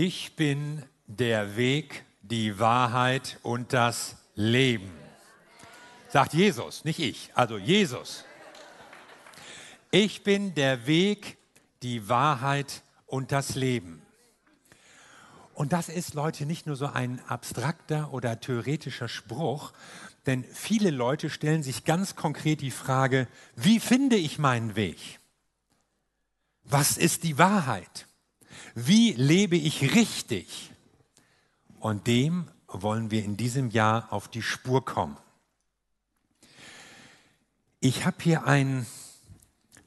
Ich 0.00 0.36
bin 0.36 0.84
der 1.08 1.56
Weg, 1.56 2.04
die 2.22 2.60
Wahrheit 2.60 3.40
und 3.42 3.72
das 3.72 4.14
Leben. 4.36 4.92
Sagt 6.08 6.34
Jesus, 6.34 6.84
nicht 6.84 7.00
ich, 7.00 7.32
also 7.34 7.58
Jesus. 7.58 8.24
Ich 9.90 10.22
bin 10.22 10.54
der 10.54 10.86
Weg, 10.86 11.36
die 11.82 12.08
Wahrheit 12.08 12.84
und 13.06 13.32
das 13.32 13.56
Leben. 13.56 14.00
Und 15.52 15.72
das 15.72 15.88
ist, 15.88 16.14
Leute, 16.14 16.46
nicht 16.46 16.68
nur 16.68 16.76
so 16.76 16.86
ein 16.86 17.20
abstrakter 17.26 18.12
oder 18.12 18.38
theoretischer 18.38 19.08
Spruch, 19.08 19.72
denn 20.26 20.44
viele 20.44 20.90
Leute 20.90 21.28
stellen 21.28 21.64
sich 21.64 21.82
ganz 21.82 22.14
konkret 22.14 22.60
die 22.60 22.70
Frage, 22.70 23.26
wie 23.56 23.80
finde 23.80 24.14
ich 24.14 24.38
meinen 24.38 24.76
Weg? 24.76 25.18
Was 26.62 26.98
ist 26.98 27.24
die 27.24 27.36
Wahrheit? 27.36 28.07
Wie 28.74 29.12
lebe 29.12 29.56
ich 29.56 29.94
richtig? 29.94 30.70
Und 31.80 32.06
dem 32.06 32.48
wollen 32.66 33.10
wir 33.10 33.24
in 33.24 33.36
diesem 33.36 33.70
Jahr 33.70 34.12
auf 34.12 34.28
die 34.28 34.42
Spur 34.42 34.84
kommen. 34.84 35.16
Ich 37.80 38.04
habe 38.04 38.16
hier 38.20 38.44
einen 38.44 38.86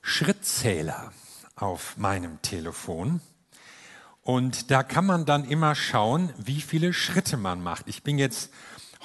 Schrittzähler 0.02 1.12
auf 1.56 1.98
meinem 1.98 2.42
Telefon 2.42 3.22
und 4.22 4.72
da 4.72 4.84
kann 4.84 5.06
man 5.06 5.26
dann 5.26 5.44
immer 5.46 5.76
schauen, 5.76 6.34
wie 6.38 6.62
viele 6.62 6.94
Schritte 6.94 7.36
man 7.38 7.62
macht. 7.62 7.88
Ich 7.88 8.04
bin 8.04 8.20
jetzt 8.20 8.52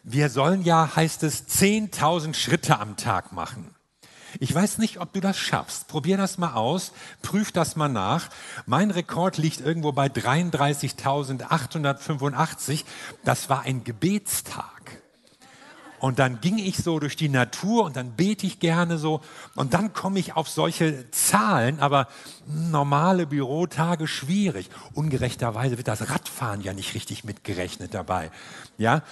Wir 0.01 0.31
sollen 0.31 0.63
ja, 0.63 0.95
heißt 0.95 1.21
es, 1.21 1.47
10.000 1.47 2.33
Schritte 2.33 2.79
am 2.79 2.97
Tag 2.97 3.33
machen. 3.33 3.75
Ich 4.39 4.55
weiß 4.55 4.79
nicht, 4.79 4.99
ob 4.99 5.13
du 5.13 5.19
das 5.19 5.37
schaffst. 5.37 5.87
Probier 5.87 6.17
das 6.17 6.39
mal 6.39 6.55
aus, 6.55 6.91
prüf 7.21 7.51
das 7.51 7.75
mal 7.75 7.87
nach. 7.87 8.29
Mein 8.65 8.89
Rekord 8.89 9.37
liegt 9.37 9.61
irgendwo 9.61 9.91
bei 9.91 10.07
33.885. 10.07 12.83
Das 13.23 13.47
war 13.47 13.61
ein 13.61 13.83
Gebetstag. 13.83 15.02
Und 16.03 16.19
dann 16.19 16.41
ging 16.41 16.57
ich 16.57 16.79
so 16.79 16.99
durch 16.99 17.15
die 17.15 17.29
Natur 17.29 17.85
und 17.85 17.95
dann 17.95 18.11
bete 18.17 18.45
ich 18.45 18.59
gerne 18.59 18.97
so. 18.97 19.21
Und 19.55 19.73
dann 19.73 19.93
komme 19.93 20.19
ich 20.19 20.35
auf 20.35 20.49
solche 20.49 21.09
Zahlen, 21.11 21.79
aber 21.79 22.09
normale 22.45 23.25
Bürotage 23.25 24.05
schwierig. 24.05 24.69
Ungerechterweise 24.93 25.77
wird 25.77 25.87
das 25.87 26.09
Radfahren 26.09 26.59
ja 26.59 26.73
nicht 26.73 26.93
richtig 26.93 27.23
mitgerechnet 27.23 27.93
dabei. 27.93 28.31
Ja? 28.77 29.03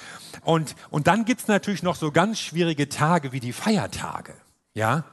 Und, 0.43 0.75
und 0.89 1.07
dann 1.07 1.23
gibt's 1.23 1.47
natürlich 1.47 1.81
noch 1.81 1.95
so 1.95 2.11
ganz 2.11 2.39
schwierige 2.39 2.89
Tage 2.89 3.31
wie 3.31 3.39
die 3.39 3.53
Feiertage. 3.53 4.33
Ja? 4.73 5.05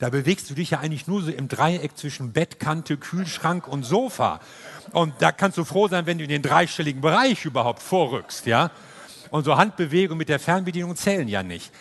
Da 0.00 0.10
bewegst 0.10 0.50
du 0.50 0.54
dich 0.54 0.70
ja 0.70 0.80
eigentlich 0.80 1.06
nur 1.06 1.22
so 1.22 1.30
im 1.30 1.46
Dreieck 1.46 1.96
zwischen 1.96 2.32
Bettkante, 2.32 2.96
Kühlschrank 2.96 3.68
und 3.68 3.84
Sofa. 3.84 4.40
Und 4.90 5.14
da 5.20 5.30
kannst 5.30 5.56
du 5.56 5.64
froh 5.64 5.86
sein, 5.86 6.04
wenn 6.06 6.18
du 6.18 6.24
in 6.24 6.30
den 6.30 6.42
dreistelligen 6.42 7.00
Bereich 7.00 7.44
überhaupt 7.44 7.80
vorrückst, 7.80 8.46
ja? 8.46 8.72
Und 9.32 9.44
so 9.44 9.56
Handbewegungen 9.56 10.18
mit 10.18 10.28
der 10.28 10.38
Fernbedienung 10.38 10.94
zählen 10.94 11.26
ja 11.26 11.42
nicht. 11.42 11.72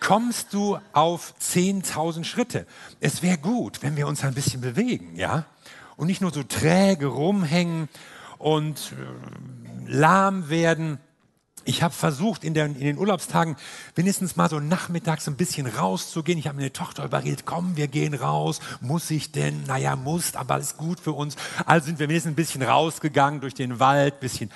Kommst 0.00 0.54
du 0.54 0.78
auf 0.94 1.34
10.000 1.38 2.24
Schritte? 2.24 2.66
Es 2.98 3.22
wäre 3.22 3.36
gut, 3.36 3.82
wenn 3.82 3.94
wir 3.94 4.06
uns 4.06 4.24
ein 4.24 4.32
bisschen 4.32 4.62
bewegen, 4.62 5.16
ja? 5.16 5.44
Und 5.96 6.06
nicht 6.06 6.22
nur 6.22 6.32
so 6.32 6.42
träge 6.42 7.08
rumhängen 7.08 7.90
und 8.38 8.92
äh, 8.92 9.92
lahm 9.92 10.48
werden. 10.48 10.98
Ich 11.66 11.82
habe 11.82 11.92
versucht, 11.92 12.42
in, 12.42 12.54
der, 12.54 12.64
in, 12.64 12.80
den 12.80 12.96
Urlaubstagen 12.96 13.56
wenigstens 13.94 14.36
mal 14.36 14.48
so 14.48 14.58
nachmittags 14.58 15.28
ein 15.28 15.36
bisschen 15.36 15.66
rauszugehen. 15.66 16.38
Ich 16.38 16.46
habe 16.46 16.56
meine 16.56 16.72
Tochter 16.72 17.04
überredet, 17.04 17.44
komm, 17.44 17.76
wir 17.76 17.88
gehen 17.88 18.14
raus. 18.14 18.60
Muss 18.80 19.10
ich 19.10 19.30
denn? 19.30 19.64
Naja, 19.64 19.94
muss, 19.94 20.34
aber 20.34 20.54
alles 20.54 20.78
gut 20.78 21.00
für 21.00 21.12
uns. 21.12 21.36
Also 21.66 21.84
sind 21.84 21.98
wir 21.98 22.08
wenigstens 22.08 22.32
ein 22.32 22.36
bisschen 22.36 22.62
rausgegangen 22.62 23.42
durch 23.42 23.52
den 23.52 23.78
Wald, 23.78 24.20
bisschen 24.20 24.50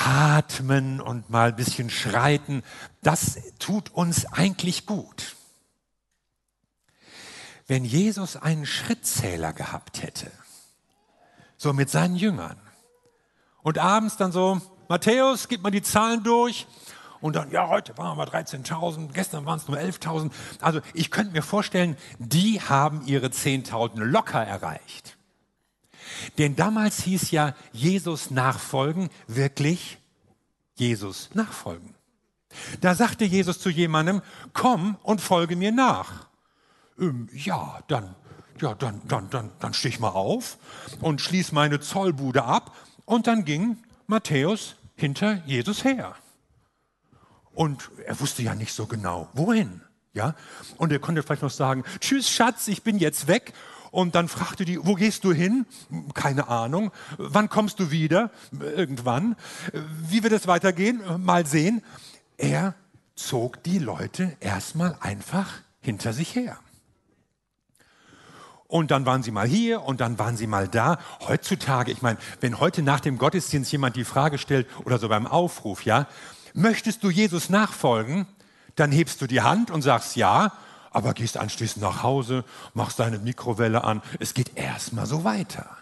atmen 0.00 1.00
und 1.00 1.28
mal 1.30 1.50
ein 1.50 1.56
bisschen 1.56 1.90
schreiten, 1.90 2.62
das 3.02 3.38
tut 3.58 3.90
uns 3.90 4.26
eigentlich 4.32 4.86
gut. 4.86 5.36
Wenn 7.66 7.84
Jesus 7.84 8.36
einen 8.36 8.66
Schrittzähler 8.66 9.52
gehabt 9.52 10.02
hätte, 10.02 10.30
so 11.56 11.72
mit 11.72 11.90
seinen 11.90 12.16
Jüngern, 12.16 12.58
und 13.62 13.78
abends 13.78 14.16
dann 14.16 14.32
so, 14.32 14.60
Matthäus, 14.88 15.48
gib 15.48 15.62
mal 15.62 15.70
die 15.70 15.82
Zahlen 15.82 16.24
durch, 16.24 16.66
und 17.20 17.36
dann, 17.36 17.50
ja, 17.50 17.68
heute 17.68 17.96
waren 17.98 18.16
wir 18.16 18.24
13.000, 18.24 19.12
gestern 19.12 19.44
waren 19.44 19.58
es 19.58 19.68
nur 19.68 19.76
11.000. 19.76 20.32
Also 20.62 20.80
ich 20.94 21.10
könnte 21.10 21.32
mir 21.32 21.42
vorstellen, 21.42 21.98
die 22.18 22.62
haben 22.62 23.06
ihre 23.06 23.26
10.000 23.26 24.02
locker 24.02 24.42
erreicht. 24.42 25.18
Denn 26.38 26.56
damals 26.56 27.02
hieß 27.02 27.30
ja 27.30 27.54
Jesus 27.72 28.30
nachfolgen 28.30 29.10
wirklich 29.26 29.98
Jesus 30.74 31.30
nachfolgen. 31.34 31.94
Da 32.80 32.94
sagte 32.94 33.24
Jesus 33.24 33.60
zu 33.60 33.70
jemandem, 33.70 34.22
komm 34.52 34.96
und 35.02 35.20
folge 35.20 35.54
mir 35.56 35.72
nach. 35.72 36.26
Ähm, 36.98 37.28
ja, 37.32 37.80
dann, 37.86 38.14
ja, 38.60 38.74
dann, 38.74 39.00
dann, 39.06 39.30
dann, 39.30 39.52
dann 39.60 39.74
steh 39.74 39.88
ich 39.88 40.00
mal 40.00 40.08
auf 40.08 40.58
und 41.00 41.20
schließ 41.20 41.52
meine 41.52 41.80
Zollbude 41.80 42.44
ab. 42.44 42.74
Und 43.04 43.26
dann 43.26 43.44
ging 43.44 43.76
Matthäus 44.06 44.76
hinter 44.96 45.42
Jesus 45.46 45.84
her. 45.84 46.16
Und 47.52 47.90
er 48.06 48.18
wusste 48.20 48.42
ja 48.42 48.54
nicht 48.54 48.72
so 48.72 48.86
genau, 48.86 49.28
wohin. 49.34 49.82
Ja? 50.12 50.34
Und 50.76 50.92
er 50.92 50.98
konnte 50.98 51.22
vielleicht 51.22 51.42
noch 51.42 51.50
sagen, 51.50 51.84
tschüss 52.00 52.30
Schatz, 52.30 52.68
ich 52.68 52.82
bin 52.82 52.98
jetzt 52.98 53.26
weg. 53.26 53.52
Und 53.90 54.14
dann 54.14 54.28
fragte 54.28 54.64
die, 54.64 54.84
wo 54.84 54.94
gehst 54.94 55.24
du 55.24 55.32
hin? 55.32 55.66
Keine 56.14 56.48
Ahnung. 56.48 56.92
Wann 57.18 57.48
kommst 57.48 57.80
du 57.80 57.90
wieder? 57.90 58.30
Irgendwann. 58.52 59.36
Wie 60.08 60.22
wird 60.22 60.32
es 60.32 60.46
weitergehen? 60.46 61.02
Mal 61.18 61.46
sehen. 61.46 61.82
Er 62.36 62.74
zog 63.16 63.62
die 63.64 63.78
Leute 63.78 64.36
erstmal 64.40 64.96
einfach 65.00 65.52
hinter 65.80 66.12
sich 66.12 66.34
her. 66.34 66.58
Und 68.66 68.92
dann 68.92 69.04
waren 69.04 69.24
sie 69.24 69.32
mal 69.32 69.48
hier 69.48 69.82
und 69.82 70.00
dann 70.00 70.20
waren 70.20 70.36
sie 70.36 70.46
mal 70.46 70.68
da. 70.68 70.98
Heutzutage, 71.26 71.90
ich 71.90 72.02
meine, 72.02 72.18
wenn 72.40 72.60
heute 72.60 72.82
nach 72.82 73.00
dem 73.00 73.18
Gottesdienst 73.18 73.72
jemand 73.72 73.96
die 73.96 74.04
Frage 74.04 74.38
stellt 74.38 74.68
oder 74.84 74.98
so 74.98 75.08
beim 75.08 75.26
Aufruf, 75.26 75.84
ja, 75.84 76.06
möchtest 76.54 77.02
du 77.02 77.10
Jesus 77.10 77.50
nachfolgen? 77.50 78.26
Dann 78.76 78.92
hebst 78.92 79.20
du 79.20 79.26
die 79.26 79.40
Hand 79.40 79.72
und 79.72 79.82
sagst 79.82 80.14
ja 80.14 80.52
aber 80.90 81.14
gehst 81.14 81.36
anschließend 81.36 81.82
nach 81.82 82.02
Hause, 82.02 82.44
machst 82.74 82.98
deine 82.98 83.18
Mikrowelle 83.18 83.84
an. 83.84 84.02
Es 84.18 84.34
geht 84.34 84.56
erstmal 84.56 85.06
so 85.06 85.24
weiter. 85.24 85.76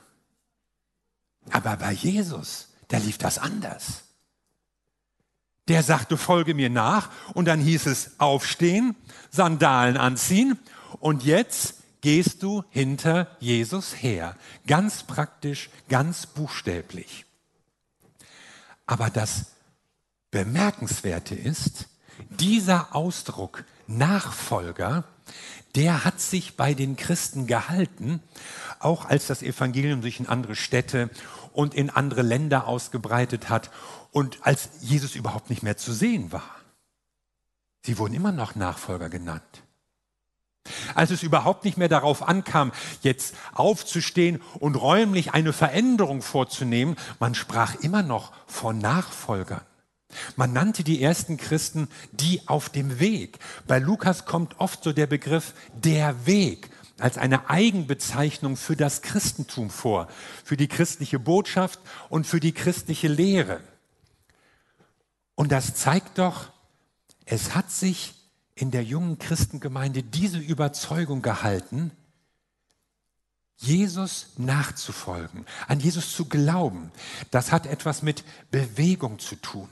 Aber 1.50 1.76
bei 1.76 1.92
Jesus, 1.92 2.68
da 2.88 2.98
lief 2.98 3.18
das 3.18 3.38
anders. 3.38 4.02
Der 5.68 5.82
sagte, 5.82 6.16
folge 6.16 6.54
mir 6.54 6.70
nach 6.70 7.10
und 7.34 7.46
dann 7.46 7.60
hieß 7.60 7.86
es 7.86 8.12
aufstehen, 8.18 8.96
Sandalen 9.30 9.96
anziehen 9.96 10.58
und 11.00 11.24
jetzt 11.24 11.74
gehst 12.00 12.42
du 12.42 12.64
hinter 12.70 13.36
Jesus 13.40 14.02
her. 14.02 14.36
Ganz 14.66 15.02
praktisch, 15.02 15.68
ganz 15.88 16.26
buchstäblich. 16.26 17.26
Aber 18.86 19.10
das 19.10 19.46
Bemerkenswerte 20.30 21.34
ist, 21.34 21.88
dieser 22.30 22.94
Ausdruck 22.94 23.64
Nachfolger, 23.88 25.04
der 25.74 26.04
hat 26.04 26.20
sich 26.20 26.56
bei 26.56 26.74
den 26.74 26.96
Christen 26.96 27.46
gehalten, 27.46 28.22
auch 28.78 29.06
als 29.06 29.26
das 29.26 29.42
Evangelium 29.42 30.02
sich 30.02 30.20
in 30.20 30.28
andere 30.28 30.54
Städte 30.54 31.10
und 31.52 31.74
in 31.74 31.90
andere 31.90 32.22
Länder 32.22 32.66
ausgebreitet 32.66 33.48
hat 33.48 33.70
und 34.12 34.38
als 34.46 34.70
Jesus 34.80 35.16
überhaupt 35.16 35.50
nicht 35.50 35.62
mehr 35.62 35.76
zu 35.76 35.92
sehen 35.92 36.32
war. 36.32 36.50
Sie 37.82 37.98
wurden 37.98 38.14
immer 38.14 38.32
noch 38.32 38.54
Nachfolger 38.54 39.08
genannt. 39.08 39.62
Als 40.94 41.10
es 41.10 41.22
überhaupt 41.22 41.64
nicht 41.64 41.78
mehr 41.78 41.88
darauf 41.88 42.26
ankam, 42.26 42.72
jetzt 43.02 43.34
aufzustehen 43.54 44.42
und 44.58 44.74
räumlich 44.76 45.32
eine 45.32 45.52
Veränderung 45.52 46.20
vorzunehmen, 46.20 46.96
man 47.18 47.34
sprach 47.34 47.76
immer 47.76 48.02
noch 48.02 48.32
von 48.46 48.78
Nachfolgern. 48.78 49.62
Man 50.36 50.52
nannte 50.52 50.84
die 50.84 51.02
ersten 51.02 51.36
Christen 51.36 51.88
die 52.12 52.46
auf 52.48 52.68
dem 52.68 52.98
Weg. 53.00 53.38
Bei 53.66 53.78
Lukas 53.78 54.24
kommt 54.24 54.58
oft 54.58 54.82
so 54.82 54.92
der 54.92 55.06
Begriff 55.06 55.54
der 55.74 56.26
Weg 56.26 56.70
als 56.98 57.18
eine 57.18 57.48
Eigenbezeichnung 57.48 58.56
für 58.56 58.76
das 58.76 59.02
Christentum 59.02 59.70
vor, 59.70 60.08
für 60.44 60.56
die 60.56 60.68
christliche 60.68 61.18
Botschaft 61.18 61.80
und 62.08 62.26
für 62.26 62.40
die 62.40 62.52
christliche 62.52 63.08
Lehre. 63.08 63.60
Und 65.34 65.52
das 65.52 65.74
zeigt 65.74 66.18
doch, 66.18 66.50
es 67.24 67.54
hat 67.54 67.70
sich 67.70 68.14
in 68.54 68.70
der 68.72 68.82
jungen 68.82 69.18
Christengemeinde 69.18 70.02
diese 70.02 70.38
Überzeugung 70.38 71.22
gehalten, 71.22 71.92
Jesus 73.56 74.30
nachzufolgen, 74.36 75.44
an 75.66 75.80
Jesus 75.80 76.12
zu 76.12 76.24
glauben. 76.24 76.90
Das 77.30 77.52
hat 77.52 77.66
etwas 77.66 78.02
mit 78.02 78.24
Bewegung 78.50 79.18
zu 79.18 79.36
tun. 79.36 79.68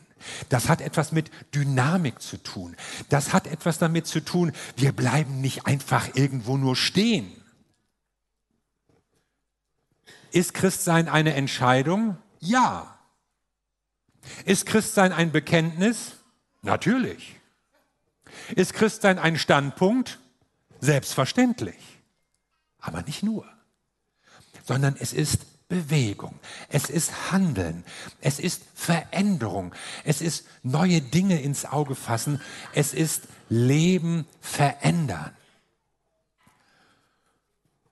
Das 0.49 0.69
hat 0.69 0.81
etwas 0.81 1.13
mit 1.13 1.31
Dynamik 1.55 2.21
zu 2.21 2.43
tun. 2.43 2.77
Das 3.09 3.33
hat 3.33 3.47
etwas 3.47 3.79
damit 3.79 4.07
zu 4.07 4.21
tun, 4.21 4.53
wir 4.77 4.93
bleiben 4.93 5.41
nicht 5.41 5.67
einfach 5.67 6.15
irgendwo 6.15 6.57
nur 6.57 6.77
stehen. 6.77 7.31
Ist 10.33 10.55
Christsein 10.55 11.09
eine 11.09 11.35
Entscheidung? 11.35 12.19
Ja. 12.41 12.99
Ist 14.45 14.67
Christsein 14.67 15.13
ein 15.13 15.33
Bekenntnis? 15.33 16.17
Natürlich. 16.63 17.37
Ist 18.55 18.75
Christsein 18.75 19.19
ein 19.19 19.39
Standpunkt? 19.39 20.19
Selbstverständlich. 20.81 22.01
Aber 22.79 23.03
nicht 23.03 23.23
nur, 23.23 23.49
sondern 24.65 24.97
es 24.99 25.13
ist 25.13 25.47
Bewegung, 25.69 26.39
es 26.69 26.89
ist 26.91 27.33
Handeln, 27.33 27.85
es 28.21 28.39
ist 28.39 28.63
Veränderung, 28.75 29.75
es 30.05 30.21
ist 30.21 30.47
neue 30.63 31.01
Dinge 31.01 31.41
ins 31.41 31.65
Auge 31.65 31.97
fassen, 31.97 32.41
es 32.73 32.95
ist 32.95 33.23
Leben 33.49 34.27
verändern. 34.41 35.33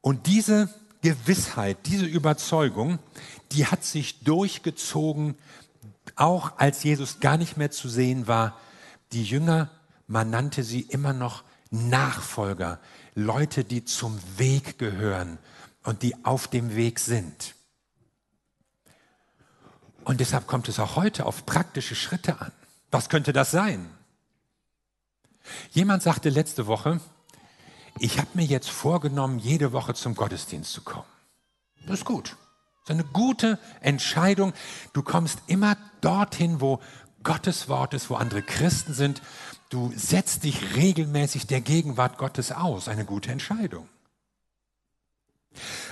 Und 0.01 0.27
diese 0.27 0.73
Gewissheit, 1.03 1.79
diese 1.87 2.07
Überzeugung, 2.07 2.99
die 3.53 3.67
hat 3.67 3.85
sich 3.85 4.21
durchgezogen, 4.21 5.37
auch 6.17 6.59
als 6.59 6.83
Jesus 6.85 7.21
gar 7.21 7.37
nicht 7.37 7.57
mehr 7.57 7.71
zu 7.71 7.89
sehen 7.89 8.27
war. 8.29 8.59
Die 9.13 9.25
Jünger, 9.25 9.71
man 10.07 10.31
nannte 10.31 10.63
sie 10.63 10.81
immer 10.81 11.13
noch 11.13 11.43
Nachfolger, 11.71 12.79
Leute, 13.15 13.65
die 13.65 13.85
zum 13.85 14.19
Weg 14.37 14.79
gehören 14.79 15.39
und 15.83 16.03
die 16.03 16.25
auf 16.25 16.47
dem 16.47 16.77
Weg 16.77 17.01
sind. 17.01 17.54
Und 20.05 20.21
deshalb 20.21 20.47
kommt 20.47 20.69
es 20.69 20.79
auch 20.79 20.97
heute 20.97 21.27
auf 21.27 21.47
praktische 21.47 21.95
Schritte 21.95 22.41
an. 22.41 22.53
Was 22.91 23.09
könnte 23.09 23.33
das 23.33 23.51
sein? 23.51 23.91
Jemand 25.71 26.03
sagte 26.03 26.29
letzte 26.29 26.67
Woche, 26.67 27.01
ich 27.99 28.19
habe 28.19 28.29
mir 28.35 28.45
jetzt 28.45 28.71
vorgenommen, 28.71 29.39
jede 29.39 29.73
Woche 29.73 29.95
zum 29.95 30.15
Gottesdienst 30.15 30.73
zu 30.73 30.83
kommen. 30.83 31.07
Das 31.87 32.01
ist 32.01 32.05
gut. 32.05 32.37
Das 32.85 32.97
ist 32.97 33.03
eine 33.03 33.05
gute 33.13 33.59
Entscheidung. 33.81 34.53
Du 34.93 35.03
kommst 35.03 35.39
immer 35.47 35.77
dorthin, 36.01 36.61
wo 36.61 36.81
Gottes 37.23 37.69
Wort 37.69 37.95
ist, 37.95 38.11
wo 38.11 38.17
andere 38.17 38.43
Christen 38.43 38.95
sind. 38.95 39.23
Du 39.71 39.93
setzt 39.97 40.45
dich 40.45 40.77
regelmäßig 40.77 41.47
der 41.47 41.61
Gegenwart 41.61 42.19
Gottes 42.19 42.53
aus. 42.53 42.89
Eine 42.89 43.05
gute 43.05 43.33
Entscheidung. 43.33 43.89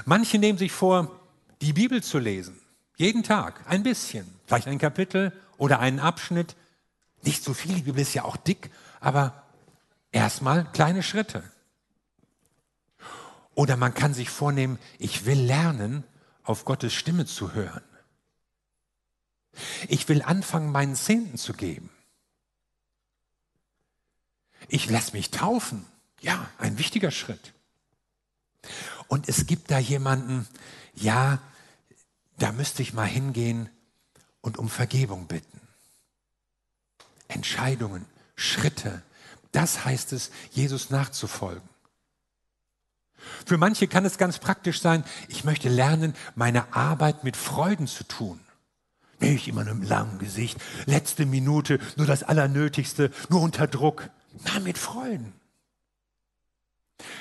Manche 0.04 0.38
nehmen 0.38 0.58
sich 0.58 0.72
vor, 0.72 1.10
die 1.62 1.72
Bibel 1.72 2.02
zu 2.02 2.18
lesen. 2.18 2.61
Jeden 2.96 3.22
Tag 3.22 3.64
ein 3.66 3.82
bisschen, 3.82 4.26
vielleicht 4.46 4.68
ein 4.68 4.78
Kapitel 4.78 5.32
oder 5.56 5.80
einen 5.80 6.00
Abschnitt. 6.00 6.56
Nicht 7.22 7.42
so 7.42 7.54
viel, 7.54 7.74
die 7.74 7.82
Bibel 7.82 8.00
ist 8.00 8.14
ja 8.14 8.24
auch 8.24 8.36
dick, 8.36 8.70
aber 9.00 9.42
erstmal 10.10 10.64
kleine 10.72 11.02
Schritte. 11.02 11.42
Oder 13.54 13.76
man 13.76 13.94
kann 13.94 14.14
sich 14.14 14.30
vornehmen, 14.30 14.78
ich 14.98 15.24
will 15.26 15.40
lernen, 15.40 16.04
auf 16.44 16.64
Gottes 16.64 16.94
Stimme 16.94 17.26
zu 17.26 17.52
hören. 17.52 17.82
Ich 19.88 20.08
will 20.08 20.22
anfangen, 20.22 20.72
meinen 20.72 20.96
Zehnten 20.96 21.36
zu 21.36 21.52
geben. 21.52 21.90
Ich 24.68 24.88
lasse 24.88 25.12
mich 25.12 25.30
taufen. 25.30 25.84
Ja, 26.20 26.48
ein 26.58 26.78
wichtiger 26.78 27.10
Schritt. 27.10 27.52
Und 29.08 29.28
es 29.28 29.46
gibt 29.46 29.70
da 29.70 29.78
jemanden, 29.78 30.46
ja, 30.94 31.38
da 32.42 32.50
müsste 32.50 32.82
ich 32.82 32.92
mal 32.92 33.06
hingehen 33.06 33.68
und 34.40 34.58
um 34.58 34.68
Vergebung 34.68 35.28
bitten. 35.28 35.60
Entscheidungen, 37.28 38.04
Schritte, 38.34 39.02
das 39.52 39.84
heißt 39.84 40.12
es, 40.12 40.32
Jesus 40.50 40.90
nachzufolgen. 40.90 41.68
Für 43.46 43.58
manche 43.58 43.86
kann 43.86 44.04
es 44.04 44.18
ganz 44.18 44.40
praktisch 44.40 44.80
sein, 44.80 45.04
ich 45.28 45.44
möchte 45.44 45.68
lernen, 45.68 46.16
meine 46.34 46.74
Arbeit 46.74 47.22
mit 47.22 47.36
Freuden 47.36 47.86
zu 47.86 48.02
tun. 48.02 48.40
Nicht 49.20 49.46
immer 49.46 49.60
mit 49.60 49.70
einem 49.70 49.82
langen 49.82 50.18
Gesicht, 50.18 50.58
letzte 50.86 51.26
Minute, 51.26 51.78
nur 51.96 52.06
das 52.08 52.24
Allernötigste, 52.24 53.12
nur 53.28 53.40
unter 53.40 53.68
Druck. 53.68 54.10
Na, 54.46 54.58
mit 54.58 54.78
Freuden. 54.78 55.32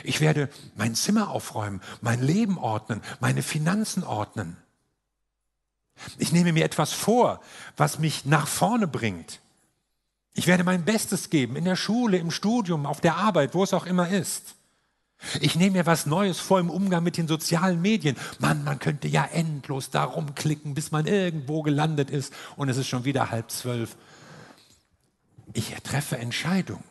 Ich 0.04 0.20
werde 0.20 0.50
mein 0.76 0.96
Zimmer 0.96 1.30
aufräumen, 1.30 1.82
mein 2.02 2.24
Leben 2.24 2.58
ordnen, 2.58 3.02
meine 3.20 3.44
Finanzen 3.44 4.04
ordnen. 4.04 4.58
Ich 6.18 6.32
nehme 6.32 6.54
mir 6.54 6.66
etwas 6.66 6.94
vor, 6.94 7.42
was 7.78 8.00
mich 8.00 8.26
nach 8.26 8.48
vorne 8.48 8.88
bringt. 8.88 9.40
Ich 10.34 10.48
werde 10.48 10.64
mein 10.64 10.86
Bestes 10.86 11.30
geben 11.30 11.56
in 11.56 11.66
der 11.66 11.76
Schule, 11.76 12.18
im 12.18 12.32
Studium, 12.32 12.86
auf 12.86 13.02
der 13.02 13.18
Arbeit, 13.18 13.54
wo 13.54 13.64
es 13.64 13.74
auch 13.74 13.86
immer 13.86 14.10
ist. 14.10 14.56
Ich 15.40 15.56
nehme 15.56 15.78
mir 15.78 15.86
was 15.86 16.06
Neues 16.06 16.40
vor 16.40 16.60
im 16.60 16.70
Umgang 16.70 17.04
mit 17.04 17.18
den 17.18 17.28
sozialen 17.28 17.82
Medien. 17.82 18.16
Mann, 18.40 18.64
man 18.64 18.80
könnte 18.80 19.08
ja 19.08 19.26
endlos 19.26 19.92
da 19.92 20.04
rumklicken, 20.04 20.74
bis 20.74 20.92
man 20.92 21.06
irgendwo 21.06 21.62
gelandet 21.62 22.10
ist 22.10 22.34
und 22.56 22.70
es 22.70 22.78
ist 22.78 22.88
schon 22.88 23.06
wieder 23.06 23.30
halb 23.30 23.52
zwölf. 23.52 23.96
Ich 25.54 25.76
treffe 25.84 26.18
Entscheidungen 26.18 26.84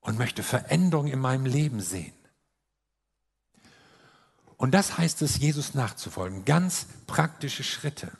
und 0.00 0.18
möchte 0.18 0.42
Veränderung 0.42 1.08
in 1.08 1.18
meinem 1.18 1.46
Leben 1.46 1.80
sehen. 1.80 2.12
Und 4.62 4.70
das 4.70 4.96
heißt 4.96 5.22
es, 5.22 5.38
Jesus 5.38 5.74
nachzufolgen. 5.74 6.44
Ganz 6.44 6.86
praktische 7.08 7.64
Schritte. 7.64 8.12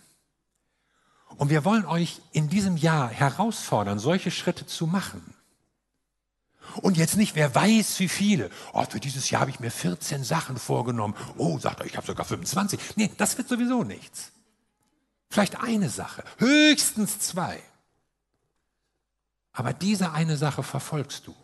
Und 1.36 1.50
wir 1.50 1.64
wollen 1.64 1.86
euch 1.86 2.20
in 2.32 2.48
diesem 2.48 2.76
Jahr 2.76 3.10
herausfordern, 3.10 4.00
solche 4.00 4.32
Schritte 4.32 4.66
zu 4.66 4.88
machen. 4.88 5.22
Und 6.78 6.96
jetzt 6.96 7.16
nicht, 7.16 7.36
wer 7.36 7.54
weiß 7.54 8.00
wie 8.00 8.08
viele. 8.08 8.50
Oh, 8.72 8.84
für 8.90 8.98
dieses 8.98 9.30
Jahr 9.30 9.42
habe 9.42 9.52
ich 9.52 9.60
mir 9.60 9.70
14 9.70 10.24
Sachen 10.24 10.58
vorgenommen. 10.58 11.14
Oh, 11.36 11.60
sagt 11.60 11.78
er, 11.78 11.86
ich 11.86 11.96
habe 11.96 12.08
sogar 12.08 12.26
25. 12.26 12.96
Nee, 12.96 13.12
das 13.16 13.38
wird 13.38 13.48
sowieso 13.48 13.84
nichts. 13.84 14.32
Vielleicht 15.30 15.60
eine 15.60 15.90
Sache, 15.90 16.24
höchstens 16.38 17.20
zwei. 17.20 17.62
Aber 19.52 19.72
diese 19.72 20.10
eine 20.10 20.36
Sache 20.36 20.64
verfolgst 20.64 21.28
du. 21.28 21.36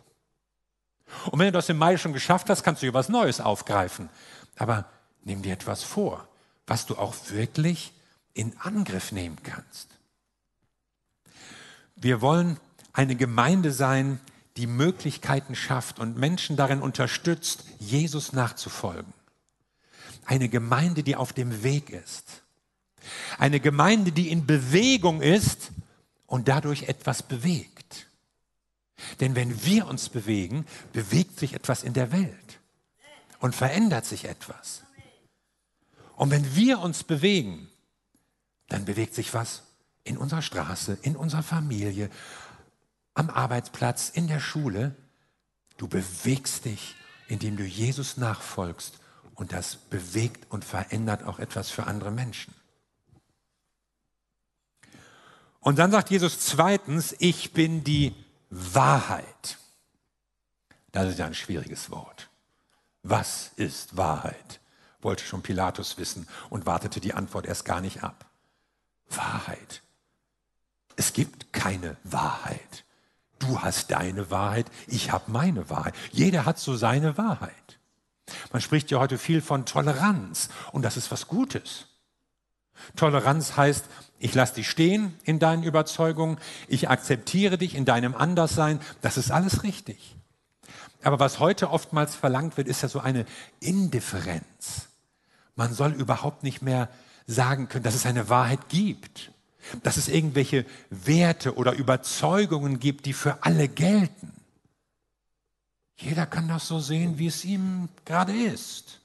Und 1.31 1.39
wenn 1.39 1.47
du 1.47 1.53
das 1.53 1.69
im 1.69 1.77
Mai 1.77 1.97
schon 1.97 2.13
geschafft 2.13 2.49
hast, 2.49 2.63
kannst 2.63 2.81
du 2.81 2.87
dir 2.87 2.93
was 2.93 3.09
Neues 3.09 3.39
aufgreifen. 3.41 4.09
Aber 4.59 4.85
nimm 5.23 5.41
dir 5.41 5.53
etwas 5.53 5.83
vor, 5.83 6.27
was 6.67 6.85
du 6.85 6.97
auch 6.97 7.15
wirklich 7.29 7.93
in 8.33 8.55
Angriff 8.59 9.13
nehmen 9.13 9.37
kannst. 9.41 9.87
Wir 11.95 12.21
wollen 12.21 12.59
eine 12.91 13.15
Gemeinde 13.15 13.71
sein, 13.71 14.19
die 14.57 14.67
Möglichkeiten 14.67 15.55
schafft 15.55 15.97
und 15.97 16.17
Menschen 16.17 16.57
darin 16.57 16.81
unterstützt, 16.81 17.63
Jesus 17.79 18.33
nachzufolgen. 18.33 19.13
Eine 20.25 20.49
Gemeinde, 20.49 21.03
die 21.03 21.15
auf 21.15 21.31
dem 21.31 21.63
Weg 21.63 21.89
ist. 21.89 22.43
Eine 23.37 23.61
Gemeinde, 23.61 24.11
die 24.11 24.29
in 24.29 24.45
Bewegung 24.45 25.21
ist 25.21 25.71
und 26.27 26.49
dadurch 26.49 26.83
etwas 26.83 27.23
bewegt. 27.23 28.07
Denn 29.21 29.35
wenn 29.35 29.63
wir 29.63 29.87
uns 29.87 30.09
bewegen, 30.09 30.65
bewegt 30.91 31.39
sich 31.39 31.53
etwas 31.53 31.83
in 31.83 31.93
der 31.93 32.11
Welt 32.11 32.58
und 33.39 33.55
verändert 33.55 34.05
sich 34.05 34.25
etwas. 34.25 34.83
Und 36.15 36.31
wenn 36.31 36.55
wir 36.55 36.79
uns 36.79 37.03
bewegen, 37.03 37.69
dann 38.67 38.85
bewegt 38.85 39.15
sich 39.15 39.33
was 39.33 39.63
in 40.03 40.17
unserer 40.17 40.41
Straße, 40.41 40.97
in 41.01 41.15
unserer 41.15 41.43
Familie, 41.43 42.09
am 43.13 43.29
Arbeitsplatz, 43.29 44.09
in 44.09 44.27
der 44.27 44.39
Schule. 44.39 44.95
Du 45.77 45.87
bewegst 45.87 46.65
dich, 46.65 46.95
indem 47.27 47.57
du 47.57 47.63
Jesus 47.63 48.17
nachfolgst 48.17 48.99
und 49.35 49.53
das 49.53 49.75
bewegt 49.75 50.51
und 50.51 50.65
verändert 50.65 51.23
auch 51.23 51.39
etwas 51.39 51.69
für 51.69 51.87
andere 51.87 52.11
Menschen. 52.11 52.53
Und 55.61 55.77
dann 55.79 55.91
sagt 55.91 56.09
Jesus 56.09 56.39
zweitens, 56.39 57.15
ich 57.19 57.53
bin 57.53 57.83
die 57.83 58.15
Wahrheit. 58.49 59.57
Das 60.91 61.09
ist 61.09 61.19
ja 61.19 61.25
ein 61.25 61.35
schwieriges 61.35 61.91
Wort. 61.91 62.28
Was 63.03 63.51
ist 63.55 63.97
Wahrheit? 63.97 64.59
Wollte 65.01 65.23
schon 65.23 65.41
Pilatus 65.41 65.97
wissen 65.97 66.27
und 66.49 66.65
wartete 66.65 66.99
die 66.99 67.13
Antwort 67.13 67.45
erst 67.45 67.65
gar 67.65 67.81
nicht 67.81 68.03
ab. 68.03 68.25
Wahrheit. 69.09 69.81
Es 70.95 71.13
gibt 71.13 71.53
keine 71.53 71.95
Wahrheit. 72.03 72.83
Du 73.39 73.61
hast 73.61 73.91
deine 73.91 74.29
Wahrheit, 74.29 74.65
ich 74.87 75.11
habe 75.11 75.31
meine 75.31 75.69
Wahrheit. 75.69 75.95
Jeder 76.11 76.45
hat 76.45 76.59
so 76.59 76.75
seine 76.75 77.17
Wahrheit. 77.17 77.79
Man 78.51 78.61
spricht 78.61 78.91
ja 78.91 78.99
heute 78.99 79.17
viel 79.17 79.41
von 79.41 79.65
Toleranz 79.65 80.49
und 80.73 80.83
das 80.83 80.97
ist 80.97 81.09
was 81.09 81.27
Gutes. 81.27 81.85
Toleranz 82.95 83.55
heißt, 83.55 83.85
ich 84.19 84.33
lasse 84.35 84.55
dich 84.55 84.69
stehen 84.69 85.17
in 85.23 85.39
deinen 85.39 85.63
Überzeugungen, 85.63 86.37
ich 86.67 86.89
akzeptiere 86.89 87.57
dich 87.57 87.75
in 87.75 87.85
deinem 87.85 88.15
Anderssein, 88.15 88.81
das 89.01 89.17
ist 89.17 89.31
alles 89.31 89.63
richtig. 89.63 90.18
Aber 91.03 91.19
was 91.19 91.39
heute 91.39 91.69
oftmals 91.69 92.15
verlangt 92.15 92.57
wird, 92.57 92.67
ist 92.67 92.81
ja 92.81 92.89
so 92.89 92.99
eine 92.99 93.25
Indifferenz. 93.59 94.87
Man 95.55 95.73
soll 95.73 95.91
überhaupt 95.93 96.43
nicht 96.43 96.61
mehr 96.61 96.89
sagen 97.27 97.69
können, 97.69 97.83
dass 97.83 97.95
es 97.95 98.05
eine 98.05 98.29
Wahrheit 98.29 98.69
gibt. 98.69 99.31
dass 99.83 99.97
es 99.97 100.07
irgendwelche 100.07 100.65
Werte 100.89 101.55
oder 101.55 101.73
Überzeugungen 101.73 102.79
gibt, 102.79 103.05
die 103.05 103.13
für 103.13 103.43
alle 103.43 103.67
gelten. 103.67 104.33
Jeder 105.97 106.25
kann 106.25 106.47
das 106.47 106.67
so 106.67 106.79
sehen, 106.79 107.17
wie 107.17 107.27
es 107.27 107.43
ihm 107.43 107.89
gerade 108.05 108.33
ist. 108.33 109.01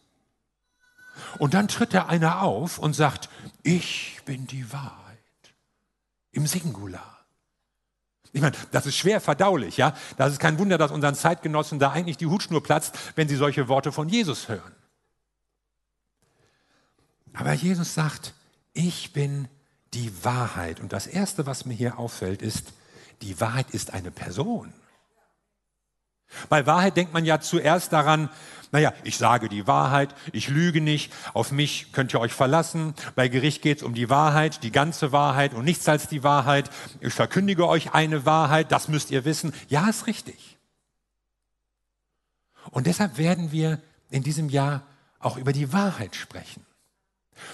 Und 1.39 1.55
dann 1.55 1.69
tritt 1.69 1.95
da 1.95 2.07
einer 2.07 2.43
auf 2.43 2.79
und 2.79 2.95
sagt, 2.95 3.29
ich 3.63 4.21
bin 4.25 4.47
die 4.47 4.73
Wahrheit. 4.73 5.19
Im 6.33 6.47
Singular. 6.47 7.14
Ich 8.35 8.41
meine, 8.41 8.57
das 8.73 8.85
ist 8.85 8.97
schwer 8.97 9.21
verdaulich, 9.21 9.77
ja. 9.77 9.95
Das 10.17 10.33
ist 10.33 10.41
kein 10.41 10.59
Wunder, 10.59 10.77
dass 10.77 10.91
unseren 10.91 11.15
Zeitgenossen 11.15 11.79
da 11.79 11.93
eigentlich 11.93 12.17
die 12.17 12.27
Hutschnur 12.27 12.65
platzt, 12.65 12.99
wenn 13.15 13.29
sie 13.29 13.37
solche 13.37 13.69
Worte 13.69 13.93
von 13.93 14.09
Jesus 14.09 14.49
hören. 14.49 14.73
Aber 17.33 17.53
Jesus 17.53 17.95
sagt, 17.95 18.35
ich 18.73 19.13
bin 19.13 19.49
die 19.95 20.25
Wahrheit. 20.25 20.81
Und 20.81 20.93
das 20.93 21.07
Erste, 21.07 21.47
was 21.47 21.65
mir 21.65 21.75
hier 21.75 21.97
auffällt, 22.01 22.43
ist, 22.43 22.73
die 23.23 23.41
Wahrheit 23.41 23.71
ist 23.71 23.95
eine 23.95 24.11
Person. 24.11 24.75
Bei 26.49 26.67
Wahrheit 26.67 26.97
denkt 26.97 27.13
man 27.13 27.25
ja 27.25 27.41
zuerst 27.41 27.93
daran, 27.93 28.31
naja, 28.75 28.93
ich 29.05 29.19
sage 29.19 29.49
die 29.49 29.69
Wahrheit, 29.69 30.17
ich 30.33 30.49
lüge 30.49 30.81
nicht, 30.81 31.13
auf 31.33 31.53
mich 31.53 31.93
könnt 31.93 32.13
ihr 32.13 32.19
euch 32.19 32.33
verlassen. 32.33 32.93
Bei 33.15 33.29
Gericht 33.29 33.63
geht 33.63 33.79
es 33.79 33.83
um 33.85 33.95
die 33.95 34.11
Wahrheit, 34.11 34.65
die 34.65 34.73
ganze 34.73 35.13
Wahrheit 35.13 35.55
und 35.55 35.65
nichts 35.65 35.89
als 35.89 36.09
die 36.09 36.25
Wahrheit. 36.25 36.71
Ich 36.99 37.15
verkündige 37.15 37.69
euch 37.69 37.95
eine 37.95 38.27
Wahrheit, 38.27 38.73
das 38.73 38.89
müsst 38.89 39.13
ihr 39.13 39.25
wissen. 39.25 39.55
Ja, 39.69 39.89
ist 39.89 40.09
richtig. 40.09 40.59
Und 42.73 42.89
deshalb 42.89 43.17
werden 43.17 43.53
wir 43.53 43.81
in 44.11 44.25
diesem 44.25 44.49
Jahr 44.49 44.83
auch 45.21 45.37
über 45.37 45.53
die 45.53 45.73
Wahrheit 45.73 46.17
sprechen. 46.17 46.67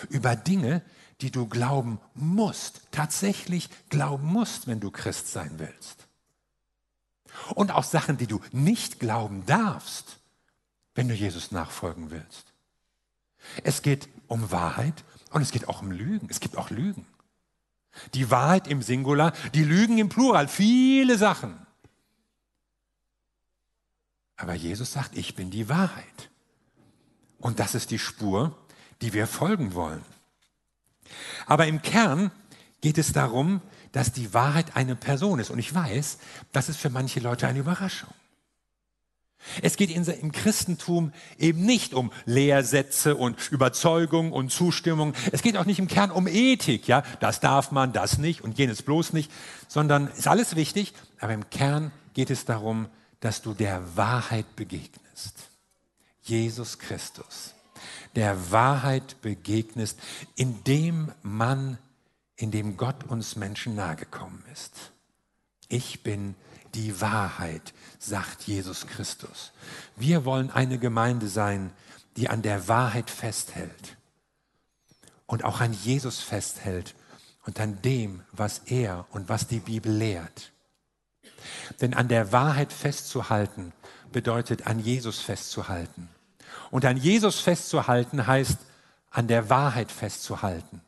Über 0.08 0.36
Dinge, 0.36 0.80
die 1.20 1.30
du 1.30 1.46
glauben 1.46 2.00
musst, 2.14 2.80
tatsächlich 2.92 3.68
glauben 3.90 4.26
musst, 4.26 4.68
wenn 4.68 4.80
du 4.80 4.90
Christ 4.90 5.30
sein 5.30 5.58
willst. 5.58 6.08
Und 7.54 7.72
auch 7.72 7.84
Sachen, 7.84 8.16
die 8.16 8.26
du 8.26 8.40
nicht 8.52 9.00
glauben 9.00 9.44
darfst, 9.44 10.19
wenn 10.94 11.08
du 11.08 11.14
Jesus 11.14 11.50
nachfolgen 11.50 12.10
willst. 12.10 12.52
Es 13.64 13.82
geht 13.82 14.08
um 14.26 14.50
Wahrheit 14.50 15.04
und 15.30 15.42
es 15.42 15.50
geht 15.50 15.68
auch 15.68 15.82
um 15.82 15.90
Lügen. 15.90 16.28
Es 16.30 16.40
gibt 16.40 16.56
auch 16.56 16.70
Lügen. 16.70 17.06
Die 18.14 18.30
Wahrheit 18.30 18.68
im 18.68 18.82
Singular, 18.82 19.32
die 19.54 19.64
Lügen 19.64 19.98
im 19.98 20.08
Plural, 20.08 20.48
viele 20.48 21.18
Sachen. 21.18 21.66
Aber 24.36 24.54
Jesus 24.54 24.92
sagt, 24.92 25.16
ich 25.16 25.34
bin 25.34 25.50
die 25.50 25.68
Wahrheit. 25.68 26.30
Und 27.38 27.58
das 27.58 27.74
ist 27.74 27.90
die 27.90 27.98
Spur, 27.98 28.56
die 29.02 29.12
wir 29.12 29.26
folgen 29.26 29.74
wollen. 29.74 30.04
Aber 31.46 31.66
im 31.66 31.82
Kern 31.82 32.30
geht 32.80 32.98
es 32.98 33.12
darum, 33.12 33.60
dass 33.92 34.12
die 34.12 34.32
Wahrheit 34.32 34.76
eine 34.76 34.96
Person 34.96 35.40
ist. 35.40 35.50
Und 35.50 35.58
ich 35.58 35.74
weiß, 35.74 36.18
das 36.52 36.68
ist 36.68 36.78
für 36.78 36.90
manche 36.90 37.20
Leute 37.20 37.48
eine 37.48 37.58
Überraschung. 37.58 38.12
Es 39.62 39.76
geht 39.76 39.90
im 39.90 40.32
Christentum 40.32 41.12
eben 41.38 41.64
nicht 41.64 41.94
um 41.94 42.12
Lehrsätze 42.24 43.16
und 43.16 43.50
Überzeugung 43.50 44.32
und 44.32 44.50
Zustimmung. 44.52 45.14
Es 45.32 45.42
geht 45.42 45.56
auch 45.56 45.64
nicht 45.64 45.78
im 45.78 45.88
Kern 45.88 46.10
um 46.10 46.26
Ethik, 46.26 46.86
ja, 46.86 47.02
das 47.20 47.40
darf 47.40 47.70
man, 47.72 47.92
das 47.92 48.18
nicht 48.18 48.42
und 48.42 48.58
jenes 48.58 48.82
bloß 48.82 49.12
nicht, 49.12 49.30
sondern 49.68 50.08
ist 50.08 50.28
alles 50.28 50.56
wichtig, 50.56 50.92
aber 51.18 51.32
im 51.32 51.48
Kern 51.50 51.90
geht 52.14 52.30
es 52.30 52.44
darum, 52.44 52.88
dass 53.20 53.42
du 53.42 53.54
der 53.54 53.96
Wahrheit 53.96 54.56
begegnest. 54.56 55.34
Jesus 56.22 56.78
Christus 56.78 57.54
der 58.16 58.50
Wahrheit 58.50 59.20
begegnest, 59.22 59.98
indem 60.36 61.12
man, 61.22 61.78
indem 62.36 62.76
Gott 62.76 63.04
uns 63.04 63.36
Menschen 63.36 63.74
nahegekommen 63.74 64.42
ist. 64.52 64.92
Ich 65.68 66.02
bin 66.02 66.34
die 66.74 67.00
Wahrheit, 67.00 67.74
sagt 67.98 68.42
Jesus 68.42 68.86
Christus. 68.86 69.52
Wir 69.96 70.24
wollen 70.24 70.50
eine 70.50 70.78
Gemeinde 70.78 71.28
sein, 71.28 71.72
die 72.16 72.28
an 72.28 72.42
der 72.42 72.68
Wahrheit 72.68 73.10
festhält 73.10 73.96
und 75.26 75.44
auch 75.44 75.60
an 75.60 75.72
Jesus 75.72 76.20
festhält 76.20 76.94
und 77.46 77.60
an 77.60 77.80
dem, 77.82 78.22
was 78.32 78.62
er 78.66 79.06
und 79.10 79.28
was 79.28 79.46
die 79.46 79.60
Bibel 79.60 79.92
lehrt. 79.92 80.52
Denn 81.80 81.94
an 81.94 82.08
der 82.08 82.32
Wahrheit 82.32 82.72
festzuhalten 82.72 83.72
bedeutet 84.12 84.66
an 84.66 84.80
Jesus 84.80 85.20
festzuhalten. 85.20 86.08
Und 86.70 86.84
an 86.84 86.96
Jesus 86.96 87.40
festzuhalten 87.40 88.26
heißt, 88.26 88.58
an 89.10 89.28
der 89.28 89.50
Wahrheit 89.50 89.90
festzuhalten. 89.90 90.82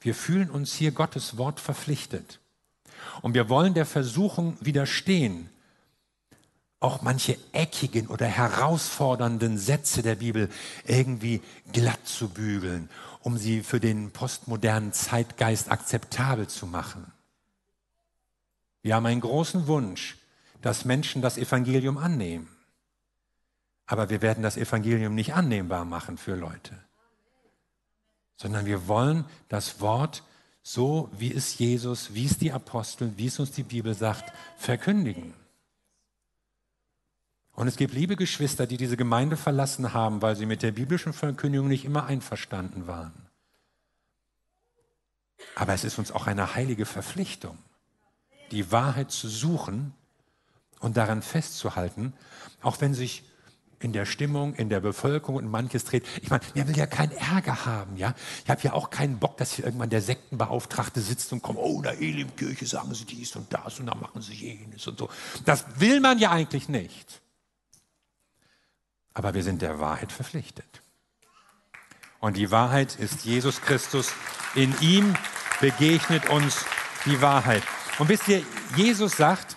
Wir 0.00 0.14
fühlen 0.14 0.50
uns 0.50 0.74
hier 0.74 0.92
Gottes 0.92 1.36
Wort 1.36 1.60
verpflichtet. 1.60 2.40
Und 3.22 3.34
wir 3.34 3.48
wollen 3.48 3.74
der 3.74 3.86
Versuchung 3.86 4.56
widerstehen, 4.60 5.50
auch 6.80 7.02
manche 7.02 7.38
eckigen 7.52 8.06
oder 8.08 8.26
herausfordernden 8.26 9.58
Sätze 9.58 10.02
der 10.02 10.16
Bibel 10.16 10.50
irgendwie 10.86 11.40
glatt 11.72 12.06
zu 12.06 12.28
bügeln, 12.28 12.90
um 13.20 13.38
sie 13.38 13.62
für 13.62 13.80
den 13.80 14.10
postmodernen 14.10 14.92
Zeitgeist 14.92 15.70
akzeptabel 15.70 16.48
zu 16.48 16.66
machen. 16.66 17.12
Wir 18.82 18.94
haben 18.94 19.06
einen 19.06 19.20
großen 19.20 19.66
Wunsch, 19.66 20.18
dass 20.60 20.84
Menschen 20.84 21.22
das 21.22 21.38
Evangelium 21.38 21.98
annehmen. 21.98 22.48
Aber 23.86 24.10
wir 24.10 24.20
werden 24.20 24.42
das 24.42 24.56
Evangelium 24.56 25.14
nicht 25.14 25.34
annehmbar 25.34 25.84
machen 25.84 26.18
für 26.18 26.34
Leute, 26.34 26.76
sondern 28.36 28.66
wir 28.66 28.88
wollen 28.88 29.24
das 29.48 29.80
Wort 29.80 30.24
so, 30.68 31.08
wie 31.16 31.32
es 31.32 31.58
Jesus, 31.58 32.12
wie 32.12 32.26
es 32.26 32.38
die 32.38 32.50
Apostel, 32.50 33.12
wie 33.16 33.26
es 33.26 33.38
uns 33.38 33.52
die 33.52 33.62
Bibel 33.62 33.94
sagt, 33.94 34.32
verkündigen. 34.56 35.32
Und 37.52 37.68
es 37.68 37.76
gibt 37.76 37.94
liebe 37.94 38.16
Geschwister, 38.16 38.66
die 38.66 38.76
diese 38.76 38.96
Gemeinde 38.96 39.36
verlassen 39.36 39.94
haben, 39.94 40.22
weil 40.22 40.34
sie 40.34 40.44
mit 40.44 40.64
der 40.64 40.72
biblischen 40.72 41.12
Verkündigung 41.12 41.68
nicht 41.68 41.84
immer 41.84 42.06
einverstanden 42.06 42.88
waren. 42.88 43.14
Aber 45.54 45.72
es 45.72 45.84
ist 45.84 46.00
uns 46.00 46.10
auch 46.10 46.26
eine 46.26 46.56
heilige 46.56 46.84
Verpflichtung, 46.84 47.56
die 48.50 48.72
Wahrheit 48.72 49.12
zu 49.12 49.28
suchen 49.28 49.94
und 50.80 50.96
daran 50.96 51.22
festzuhalten, 51.22 52.12
auch 52.60 52.80
wenn 52.80 52.92
sich 52.92 53.22
in 53.78 53.92
der 53.92 54.06
Stimmung, 54.06 54.54
in 54.54 54.68
der 54.68 54.80
Bevölkerung 54.80 55.36
und 55.36 55.50
manches 55.50 55.84
dreht. 55.84 56.04
Ich 56.22 56.30
meine, 56.30 56.42
wer 56.54 56.66
will 56.66 56.76
ja 56.76 56.86
keinen 56.86 57.12
Ärger 57.12 57.66
haben, 57.66 57.96
ja? 57.96 58.14
Ich 58.44 58.50
habe 58.50 58.60
ja 58.62 58.72
auch 58.72 58.90
keinen 58.90 59.18
Bock, 59.18 59.36
dass 59.36 59.52
hier 59.52 59.66
irgendwann 59.66 59.90
der 59.90 60.00
Sektenbeauftragte 60.00 61.00
sitzt 61.00 61.32
und 61.32 61.42
kommt, 61.42 61.58
oh, 61.58 61.76
in 61.76 61.82
der 61.82 62.00
Elimkirche 62.00 62.66
sagen 62.66 62.94
sie 62.94 63.04
dies 63.04 63.36
und 63.36 63.52
das 63.52 63.78
und 63.78 63.86
dann 63.86 64.00
machen 64.00 64.22
sie 64.22 64.34
jenes 64.34 64.86
und 64.86 64.98
so. 64.98 65.10
Das 65.44 65.64
will 65.78 66.00
man 66.00 66.18
ja 66.18 66.30
eigentlich 66.30 66.68
nicht. 66.68 67.20
Aber 69.12 69.34
wir 69.34 69.42
sind 69.42 69.62
der 69.62 69.78
Wahrheit 69.78 70.12
verpflichtet. 70.12 70.82
Und 72.20 72.36
die 72.36 72.50
Wahrheit 72.50 72.96
ist 72.96 73.24
Jesus 73.24 73.60
Christus. 73.60 74.12
In 74.54 74.74
ihm 74.80 75.14
begegnet 75.60 76.28
uns 76.30 76.64
die 77.04 77.20
Wahrheit. 77.20 77.62
Und 77.98 78.08
wisst 78.08 78.28
ihr, 78.28 78.42
Jesus 78.74 79.16
sagt, 79.16 79.56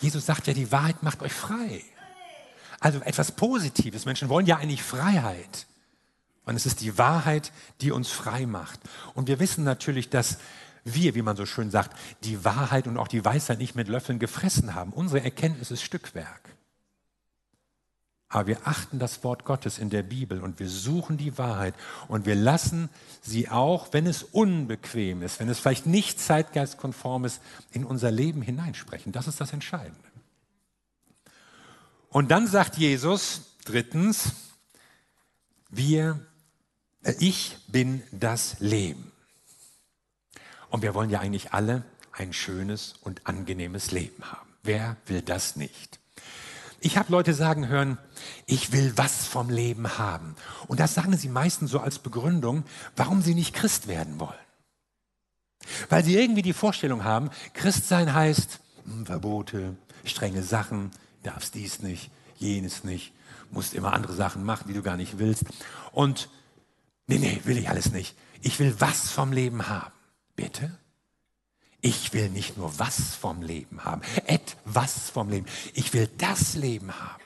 Jesus 0.00 0.26
sagt 0.26 0.46
ja, 0.48 0.54
die 0.54 0.70
Wahrheit 0.70 1.02
macht 1.02 1.22
euch 1.22 1.32
frei. 1.32 1.82
Also 2.84 3.00
etwas 3.00 3.32
Positives. 3.32 4.04
Menschen 4.04 4.28
wollen 4.28 4.44
ja 4.44 4.58
eigentlich 4.58 4.82
Freiheit. 4.82 5.66
Und 6.44 6.54
es 6.54 6.66
ist 6.66 6.82
die 6.82 6.98
Wahrheit, 6.98 7.50
die 7.80 7.92
uns 7.92 8.10
frei 8.10 8.44
macht. 8.44 8.78
Und 9.14 9.26
wir 9.26 9.40
wissen 9.40 9.64
natürlich, 9.64 10.10
dass 10.10 10.36
wir, 10.84 11.14
wie 11.14 11.22
man 11.22 11.34
so 11.34 11.46
schön 11.46 11.70
sagt, 11.70 11.96
die 12.24 12.44
Wahrheit 12.44 12.86
und 12.86 12.98
auch 12.98 13.08
die 13.08 13.24
Weisheit 13.24 13.58
nicht 13.58 13.74
mit 13.74 13.88
Löffeln 13.88 14.18
gefressen 14.18 14.74
haben. 14.74 14.92
Unsere 14.92 15.24
Erkenntnis 15.24 15.70
ist 15.70 15.82
Stückwerk. 15.82 16.50
Aber 18.28 18.48
wir 18.48 18.58
achten 18.66 18.98
das 18.98 19.24
Wort 19.24 19.46
Gottes 19.46 19.78
in 19.78 19.88
der 19.88 20.02
Bibel 20.02 20.42
und 20.42 20.60
wir 20.60 20.68
suchen 20.68 21.16
die 21.16 21.38
Wahrheit 21.38 21.74
und 22.08 22.26
wir 22.26 22.34
lassen 22.34 22.90
sie 23.22 23.48
auch, 23.48 23.94
wenn 23.94 24.06
es 24.06 24.22
unbequem 24.24 25.22
ist, 25.22 25.40
wenn 25.40 25.48
es 25.48 25.58
vielleicht 25.58 25.86
nicht 25.86 26.20
zeitgeistkonform 26.20 27.24
ist, 27.24 27.40
in 27.70 27.86
unser 27.86 28.10
Leben 28.10 28.42
hineinsprechen. 28.42 29.10
Das 29.10 29.26
ist 29.26 29.40
das 29.40 29.54
Entscheidende. 29.54 30.13
Und 32.14 32.30
dann 32.30 32.46
sagt 32.46 32.76
Jesus 32.76 33.40
drittens, 33.64 34.34
wir, 35.68 36.24
äh, 37.02 37.12
ich 37.18 37.56
bin 37.66 38.04
das 38.12 38.54
Leben. 38.60 39.10
Und 40.70 40.82
wir 40.82 40.94
wollen 40.94 41.10
ja 41.10 41.18
eigentlich 41.18 41.52
alle 41.52 41.82
ein 42.12 42.32
schönes 42.32 42.94
und 43.00 43.26
angenehmes 43.26 43.90
Leben 43.90 44.30
haben. 44.30 44.48
Wer 44.62 44.96
will 45.06 45.22
das 45.22 45.56
nicht? 45.56 45.98
Ich 46.78 46.98
habe 46.98 47.10
Leute 47.10 47.34
sagen 47.34 47.66
hören, 47.66 47.98
ich 48.46 48.70
will 48.70 48.92
was 48.94 49.26
vom 49.26 49.50
Leben 49.50 49.98
haben. 49.98 50.36
Und 50.68 50.78
das 50.78 50.94
sagen 50.94 51.16
sie 51.16 51.28
meistens 51.28 51.72
so 51.72 51.80
als 51.80 51.98
Begründung, 51.98 52.62
warum 52.94 53.22
sie 53.22 53.34
nicht 53.34 53.56
Christ 53.56 53.88
werden 53.88 54.20
wollen. 54.20 54.32
Weil 55.88 56.04
sie 56.04 56.16
irgendwie 56.16 56.42
die 56.42 56.52
Vorstellung 56.52 57.02
haben, 57.02 57.30
Christ 57.54 57.88
sein 57.88 58.14
heißt 58.14 58.60
hm, 58.84 59.04
Verbote, 59.04 59.76
strenge 60.04 60.44
Sachen, 60.44 60.92
darfst 61.24 61.54
dies 61.54 61.80
nicht, 61.80 62.10
jenes 62.36 62.84
nicht, 62.84 63.12
musst 63.50 63.74
immer 63.74 63.92
andere 63.92 64.14
Sachen 64.14 64.44
machen, 64.44 64.66
die 64.68 64.74
du 64.74 64.82
gar 64.82 64.96
nicht 64.96 65.18
willst. 65.18 65.44
Und 65.92 66.28
nee, 67.06 67.18
nee, 67.18 67.40
will 67.44 67.58
ich 67.58 67.68
alles 67.68 67.90
nicht. 67.92 68.16
Ich 68.40 68.58
will 68.58 68.74
was 68.78 69.10
vom 69.10 69.32
Leben 69.32 69.68
haben. 69.68 69.92
Bitte? 70.36 70.78
Ich 71.80 72.12
will 72.12 72.30
nicht 72.30 72.56
nur 72.56 72.78
was 72.78 73.14
vom 73.14 73.42
Leben 73.42 73.84
haben, 73.84 74.00
etwas 74.26 75.10
vom 75.10 75.28
Leben. 75.28 75.46
Ich 75.74 75.92
will 75.92 76.08
das 76.16 76.54
Leben 76.54 76.92
haben. 76.98 77.22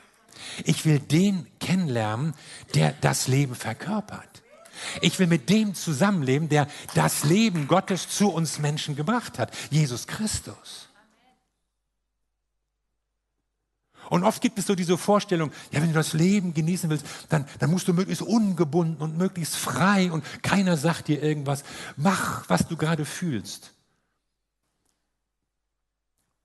Ich 0.64 0.84
will 0.84 0.98
den 0.98 1.46
kennenlernen, 1.60 2.34
der 2.74 2.92
das 3.00 3.28
Leben 3.28 3.54
verkörpert. 3.54 4.42
Ich 5.00 5.18
will 5.18 5.26
mit 5.26 5.48
dem 5.48 5.74
zusammenleben, 5.74 6.48
der 6.48 6.68
das 6.94 7.24
Leben 7.24 7.68
Gottes 7.68 8.08
zu 8.08 8.30
uns 8.30 8.58
Menschen 8.58 8.96
gebracht 8.96 9.38
hat, 9.38 9.52
Jesus 9.70 10.06
Christus. 10.06 10.87
Und 14.10 14.24
oft 14.24 14.40
gibt 14.40 14.58
es 14.58 14.66
so 14.66 14.74
diese 14.74 14.96
Vorstellung, 14.96 15.52
ja, 15.70 15.80
wenn 15.80 15.88
du 15.88 15.94
das 15.94 16.12
Leben 16.12 16.54
genießen 16.54 16.88
willst, 16.88 17.06
dann, 17.28 17.46
dann 17.58 17.70
musst 17.70 17.88
du 17.88 17.92
möglichst 17.92 18.22
ungebunden 18.22 19.02
und 19.02 19.18
möglichst 19.18 19.56
frei 19.56 20.10
und 20.10 20.24
keiner 20.42 20.76
sagt 20.76 21.08
dir 21.08 21.22
irgendwas. 21.22 21.62
Mach, 21.96 22.48
was 22.48 22.66
du 22.66 22.76
gerade 22.76 23.04
fühlst. 23.04 23.74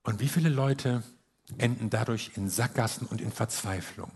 Und 0.04 0.20
wie 0.20 0.28
viele 0.28 0.50
Leute 0.50 1.04
enden 1.58 1.90
dadurch 1.90 2.32
in 2.36 2.50
Sackgassen 2.50 3.08
und 3.08 3.22
in 3.22 3.32
Verzweiflung? 3.32 4.12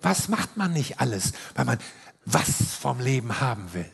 Was 0.00 0.28
macht 0.28 0.56
man 0.56 0.72
nicht 0.72 1.00
alles, 1.00 1.32
weil 1.54 1.64
man 1.64 1.78
was 2.24 2.74
vom 2.74 3.00
Leben 3.00 3.40
haben 3.40 3.72
will? 3.72 3.90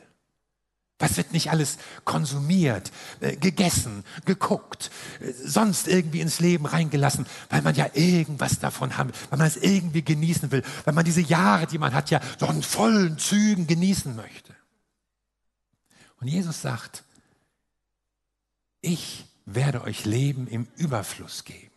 Was 0.98 1.18
wird 1.18 1.32
nicht 1.32 1.50
alles 1.50 1.76
konsumiert, 2.04 2.90
äh, 3.20 3.36
gegessen, 3.36 4.02
geguckt, 4.24 4.90
äh, 5.20 5.32
sonst 5.32 5.88
irgendwie 5.88 6.20
ins 6.20 6.40
Leben 6.40 6.64
reingelassen, 6.64 7.26
weil 7.50 7.60
man 7.60 7.74
ja 7.74 7.90
irgendwas 7.92 8.60
davon 8.60 8.96
haben, 8.96 9.12
weil 9.28 9.38
man 9.38 9.46
es 9.46 9.58
irgendwie 9.58 10.02
genießen 10.02 10.50
will, 10.50 10.62
weil 10.84 10.94
man 10.94 11.04
diese 11.04 11.20
Jahre, 11.20 11.66
die 11.66 11.78
man 11.78 11.92
hat, 11.92 12.10
ja 12.10 12.20
so 12.38 12.46
in 12.46 12.62
vollen 12.62 13.18
Zügen 13.18 13.66
genießen 13.66 14.16
möchte. 14.16 14.54
Und 16.18 16.28
Jesus 16.28 16.62
sagt, 16.62 17.04
ich 18.80 19.26
werde 19.44 19.82
euch 19.82 20.06
Leben 20.06 20.46
im 20.46 20.66
Überfluss 20.76 21.44
geben, 21.44 21.74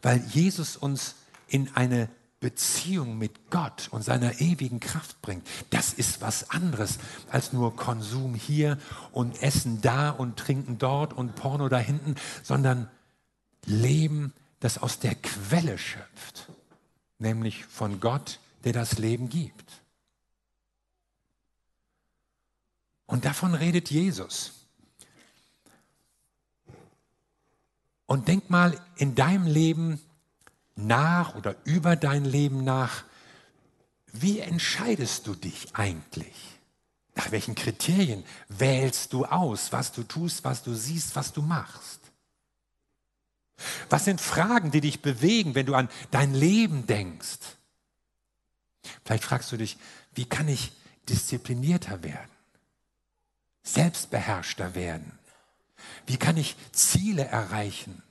weil 0.00 0.24
Jesus 0.26 0.76
uns 0.76 1.16
in 1.48 1.74
eine 1.74 2.08
Beziehung 2.44 3.16
mit 3.16 3.50
Gott 3.50 3.88
und 3.90 4.02
seiner 4.02 4.38
ewigen 4.38 4.78
Kraft 4.78 5.22
bringt, 5.22 5.48
das 5.70 5.94
ist 5.94 6.20
was 6.20 6.50
anderes 6.50 6.98
als 7.30 7.54
nur 7.54 7.74
Konsum 7.74 8.34
hier 8.34 8.76
und 9.12 9.42
Essen 9.42 9.80
da 9.80 10.10
und 10.10 10.36
Trinken 10.36 10.76
dort 10.76 11.14
und 11.14 11.36
Porno 11.36 11.70
da 11.70 11.78
hinten, 11.78 12.16
sondern 12.42 12.90
Leben, 13.64 14.34
das 14.60 14.76
aus 14.76 14.98
der 14.98 15.14
Quelle 15.14 15.78
schöpft, 15.78 16.50
nämlich 17.18 17.64
von 17.64 17.98
Gott, 17.98 18.40
der 18.64 18.74
das 18.74 18.98
Leben 18.98 19.30
gibt. 19.30 19.80
Und 23.06 23.24
davon 23.24 23.54
redet 23.54 23.90
Jesus. 23.90 24.52
Und 28.04 28.28
denk 28.28 28.50
mal 28.50 28.78
in 28.96 29.14
deinem 29.14 29.46
Leben, 29.46 29.98
nach 30.76 31.34
oder 31.34 31.56
über 31.64 31.96
dein 31.96 32.24
Leben 32.24 32.64
nach, 32.64 33.04
wie 34.12 34.40
entscheidest 34.40 35.26
du 35.26 35.34
dich 35.34 35.74
eigentlich? 35.74 36.34
Nach 37.14 37.30
welchen 37.30 37.54
Kriterien 37.54 38.24
wählst 38.48 39.12
du 39.12 39.24
aus, 39.24 39.72
was 39.72 39.92
du 39.92 40.02
tust, 40.02 40.44
was 40.44 40.62
du 40.62 40.74
siehst, 40.74 41.14
was 41.14 41.32
du 41.32 41.42
machst? 41.42 42.00
Was 43.88 44.04
sind 44.04 44.20
Fragen, 44.20 44.70
die 44.70 44.80
dich 44.80 45.00
bewegen, 45.00 45.54
wenn 45.54 45.66
du 45.66 45.74
an 45.74 45.88
dein 46.10 46.34
Leben 46.34 46.86
denkst? 46.86 47.38
Vielleicht 49.04 49.24
fragst 49.24 49.52
du 49.52 49.56
dich, 49.56 49.78
wie 50.14 50.26
kann 50.26 50.48
ich 50.48 50.72
disziplinierter 51.08 52.02
werden, 52.02 52.30
selbstbeherrschter 53.62 54.74
werden? 54.74 55.18
Wie 56.06 56.16
kann 56.16 56.36
ich 56.36 56.56
Ziele 56.72 57.24
erreichen? 57.24 58.02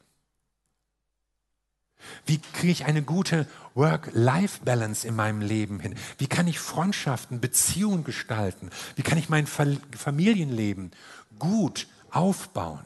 Wie 2.26 2.40
kriege 2.40 2.72
ich 2.72 2.86
eine 2.86 3.02
gute 3.02 3.48
Work-Life-Balance 3.76 5.08
in 5.08 5.16
meinem 5.16 5.42
Leben 5.42 5.80
hin? 5.80 5.96
Wie 6.18 6.28
kann 6.28 6.48
ich 6.48 6.60
Freundschaften, 6.60 7.39
Beziehungen 7.39 8.04
gestalten? 8.04 8.70
Wie 8.96 9.02
kann 9.02 9.18
ich 9.18 9.30
mein 9.30 9.48
Familienleben 9.48 10.92
gut 11.39 11.88
aufbauen? 12.12 12.86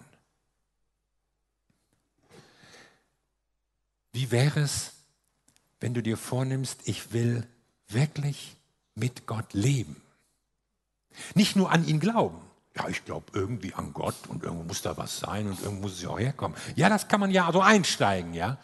Wie 4.13 4.31
wäre 4.31 4.61
es, 4.61 4.93
wenn 5.79 5.93
du 5.93 6.01
dir 6.01 6.17
vornimmst, 6.17 6.81
ich 6.85 7.13
will 7.13 7.45
wirklich 7.87 8.55
mit 8.95 9.27
Gott 9.27 9.53
leben? 9.53 10.01
Nicht 11.35 11.55
nur 11.55 11.71
an 11.71 11.87
ihn 11.87 11.99
glauben. 11.99 12.39
Ja, 12.75 12.87
ich 12.87 13.05
glaube 13.05 13.25
irgendwie 13.33 13.73
an 13.73 13.91
Gott 13.91 14.27
und 14.27 14.43
irgendwo 14.43 14.63
muss 14.63 14.83
da 14.83 14.97
was 14.97 15.19
sein 15.19 15.47
und 15.47 15.59
irgendwo 15.61 15.87
muss 15.87 15.97
es 15.97 16.05
auch 16.05 16.19
herkommen. 16.19 16.55
Ja, 16.75 16.89
das 16.89 17.07
kann 17.07 17.19
man 17.19 17.31
ja 17.31 17.51
so 17.51 17.61
einsteigen, 17.61 18.35
ja. 18.35 18.57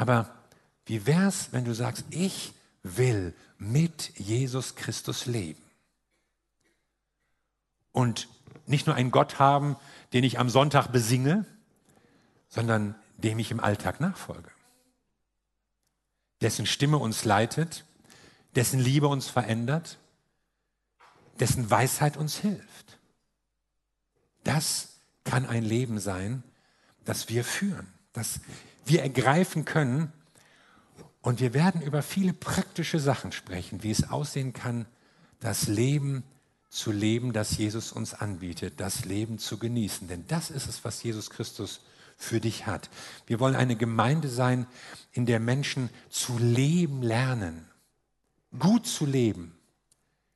Aber 0.00 0.34
wie 0.86 1.04
wäre 1.04 1.28
es, 1.28 1.52
wenn 1.52 1.66
du 1.66 1.74
sagst, 1.74 2.06
ich 2.08 2.54
will 2.82 3.34
mit 3.58 4.18
Jesus 4.18 4.74
Christus 4.74 5.26
leben? 5.26 5.62
Und 7.92 8.26
nicht 8.64 8.86
nur 8.86 8.96
einen 8.96 9.10
Gott 9.10 9.38
haben, 9.38 9.76
den 10.14 10.24
ich 10.24 10.38
am 10.38 10.48
Sonntag 10.48 10.90
besinge, 10.90 11.44
sondern 12.48 12.94
dem 13.18 13.38
ich 13.38 13.50
im 13.50 13.60
Alltag 13.60 14.00
nachfolge. 14.00 14.50
Dessen 16.40 16.64
Stimme 16.64 16.96
uns 16.96 17.26
leitet, 17.26 17.84
dessen 18.54 18.80
Liebe 18.80 19.06
uns 19.06 19.28
verändert, 19.28 19.98
dessen 21.40 21.70
Weisheit 21.70 22.16
uns 22.16 22.38
hilft. 22.38 22.98
Das 24.44 24.94
kann 25.24 25.44
ein 25.44 25.62
Leben 25.62 26.00
sein, 26.00 26.42
das 27.04 27.28
wir 27.28 27.44
führen, 27.44 27.92
das 28.14 28.40
wir 28.90 29.02
ergreifen 29.02 29.64
können. 29.64 30.12
Und 31.22 31.40
wir 31.40 31.54
werden 31.54 31.82
über 31.82 32.02
viele 32.02 32.32
praktische 32.32 32.98
Sachen 32.98 33.32
sprechen, 33.32 33.82
wie 33.82 33.90
es 33.90 34.10
aussehen 34.10 34.52
kann, 34.52 34.86
das 35.40 35.68
Leben 35.68 36.24
zu 36.70 36.92
leben, 36.92 37.32
das 37.32 37.56
Jesus 37.56 37.92
uns 37.92 38.14
anbietet, 38.14 38.80
das 38.80 39.04
Leben 39.04 39.38
zu 39.38 39.58
genießen. 39.58 40.08
Denn 40.08 40.26
das 40.28 40.50
ist 40.50 40.68
es, 40.68 40.84
was 40.84 41.02
Jesus 41.02 41.30
Christus 41.30 41.80
für 42.16 42.40
dich 42.40 42.66
hat. 42.66 42.90
Wir 43.26 43.40
wollen 43.40 43.56
eine 43.56 43.76
Gemeinde 43.76 44.28
sein, 44.28 44.66
in 45.12 45.26
der 45.26 45.40
Menschen 45.40 45.90
zu 46.10 46.38
leben 46.38 47.02
lernen, 47.02 47.66
gut 48.58 48.86
zu 48.86 49.06
leben, 49.06 49.56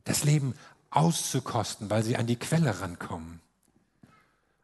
das 0.04 0.24
Leben 0.24 0.54
auszukosten, 0.90 1.90
weil 1.90 2.02
sie 2.02 2.16
an 2.16 2.26
die 2.26 2.36
Quelle 2.38 2.80
rankommen. 2.80 3.40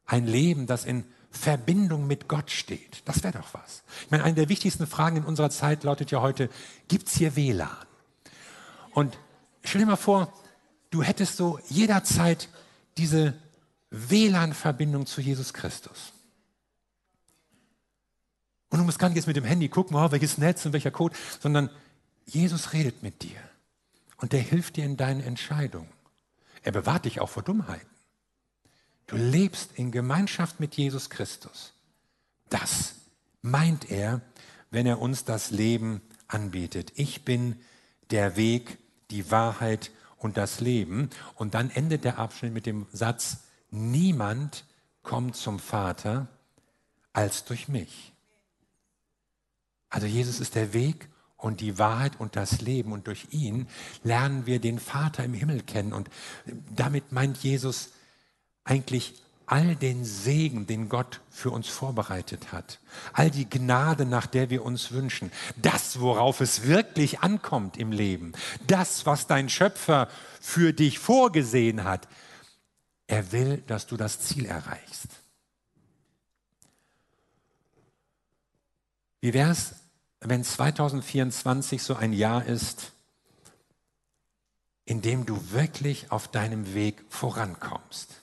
Ein 0.07 0.26
Leben, 0.26 0.66
das 0.66 0.85
in 0.85 1.05
Verbindung 1.30 2.06
mit 2.06 2.28
Gott 2.28 2.50
steht. 2.50 3.02
Das 3.04 3.22
wäre 3.22 3.38
doch 3.38 3.54
was. 3.54 3.82
Ich 4.04 4.10
meine, 4.10 4.24
eine 4.24 4.34
der 4.34 4.48
wichtigsten 4.48 4.86
Fragen 4.86 5.16
in 5.16 5.24
unserer 5.24 5.50
Zeit 5.50 5.84
lautet 5.84 6.10
ja 6.10 6.20
heute, 6.20 6.50
gibt 6.88 7.08
es 7.08 7.14
hier 7.14 7.36
WLAN? 7.36 7.70
Und 8.92 9.16
stell 9.64 9.80
dir 9.80 9.86
mal 9.86 9.96
vor, 9.96 10.32
du 10.90 11.02
hättest 11.02 11.36
so 11.36 11.60
jederzeit 11.68 12.48
diese 12.96 13.34
WLAN-Verbindung 13.90 15.06
zu 15.06 15.20
Jesus 15.20 15.52
Christus. 15.52 16.12
Und 18.70 18.78
du 18.78 18.84
musst 18.84 18.98
gar 18.98 19.08
nicht 19.08 19.16
jetzt 19.16 19.26
mit 19.26 19.36
dem 19.36 19.44
Handy 19.44 19.68
gucken, 19.68 19.96
oh, 19.96 20.10
welches 20.12 20.38
Netz 20.38 20.64
und 20.64 20.72
welcher 20.72 20.92
Code, 20.92 21.16
sondern 21.40 21.70
Jesus 22.24 22.72
redet 22.72 23.02
mit 23.02 23.22
dir. 23.22 23.38
Und 24.16 24.32
der 24.32 24.40
hilft 24.40 24.76
dir 24.76 24.84
in 24.84 24.96
deinen 24.96 25.20
Entscheidungen. 25.20 25.88
Er 26.62 26.72
bewahrt 26.72 27.04
dich 27.04 27.20
auch 27.20 27.28
vor 27.28 27.42
Dummheiten. 27.42 27.88
Du 29.11 29.16
lebst 29.16 29.73
in 29.75 29.90
Gemeinschaft 29.90 30.61
mit 30.61 30.77
Jesus 30.77 31.11
Christus. 31.11 31.73
Das 32.49 32.94
meint 33.42 33.90
er, 33.90 34.20
wenn 34.70 34.87
er 34.87 35.01
uns 35.01 35.25
das 35.25 35.51
Leben 35.51 36.01
anbietet. 36.29 36.92
Ich 36.94 37.25
bin 37.25 37.59
der 38.12 38.37
Weg, 38.37 38.79
die 39.11 39.33
Wahrheit 39.33 39.90
und 40.16 40.37
das 40.37 40.61
Leben. 40.61 41.11
Und 41.35 41.55
dann 41.55 41.70
endet 41.70 42.05
der 42.05 42.18
Abschnitt 42.20 42.53
mit 42.53 42.66
dem 42.66 42.87
Satz, 42.92 43.38
niemand 43.73 44.64
kommt 45.03 45.35
zum 45.35 45.59
Vater 45.59 46.29
als 47.12 47.44
durch 47.44 47.66
mich. 47.66 48.12
Also 49.88 50.07
Jesus 50.07 50.38
ist 50.38 50.55
der 50.55 50.73
Weg 50.73 51.09
und 51.37 51.61
die 51.61 51.81
Wahrheit 51.81 52.20
und 52.20 52.37
das 52.37 52.61
Leben. 52.61 52.92
Und 52.92 53.09
durch 53.09 53.27
ihn 53.33 53.66
lernen 54.05 54.46
wir 54.46 54.61
den 54.61 54.79
Vater 54.79 55.25
im 55.25 55.35
Himmel 55.35 55.64
kennen. 55.64 55.94
Und 55.94 56.11
damit 56.77 57.11
meint 57.11 57.38
Jesus, 57.38 57.90
eigentlich 58.70 59.14
all 59.46 59.74
den 59.74 60.04
Segen, 60.04 60.68
den 60.68 60.88
Gott 60.88 61.20
für 61.28 61.50
uns 61.50 61.66
vorbereitet 61.66 62.52
hat, 62.52 62.78
all 63.12 63.28
die 63.28 63.50
Gnade, 63.50 64.06
nach 64.06 64.26
der 64.26 64.48
wir 64.48 64.64
uns 64.64 64.92
wünschen, 64.92 65.33
das, 65.56 65.98
worauf 65.98 66.40
es 66.40 66.68
wirklich 66.68 67.18
ankommt 67.20 67.76
im 67.76 67.90
Leben, 67.90 68.33
das, 68.68 69.06
was 69.06 69.26
dein 69.26 69.48
Schöpfer 69.48 70.09
für 70.40 70.72
dich 70.72 71.00
vorgesehen 71.00 71.83
hat, 71.83 72.06
er 73.09 73.33
will, 73.33 73.61
dass 73.66 73.88
du 73.88 73.96
das 73.96 74.20
Ziel 74.20 74.46
erreichst. 74.46 75.09
Wie 79.20 79.35
wäre 79.35 79.50
es, 79.50 79.74
wenn 80.20 80.44
2024 80.44 81.83
so 81.83 81.96
ein 81.96 82.12
Jahr 82.12 82.46
ist, 82.46 82.92
in 84.85 85.02
dem 85.02 85.26
du 85.26 85.50
wirklich 85.50 86.12
auf 86.12 86.28
deinem 86.28 86.72
Weg 86.72 87.04
vorankommst? 87.09 88.19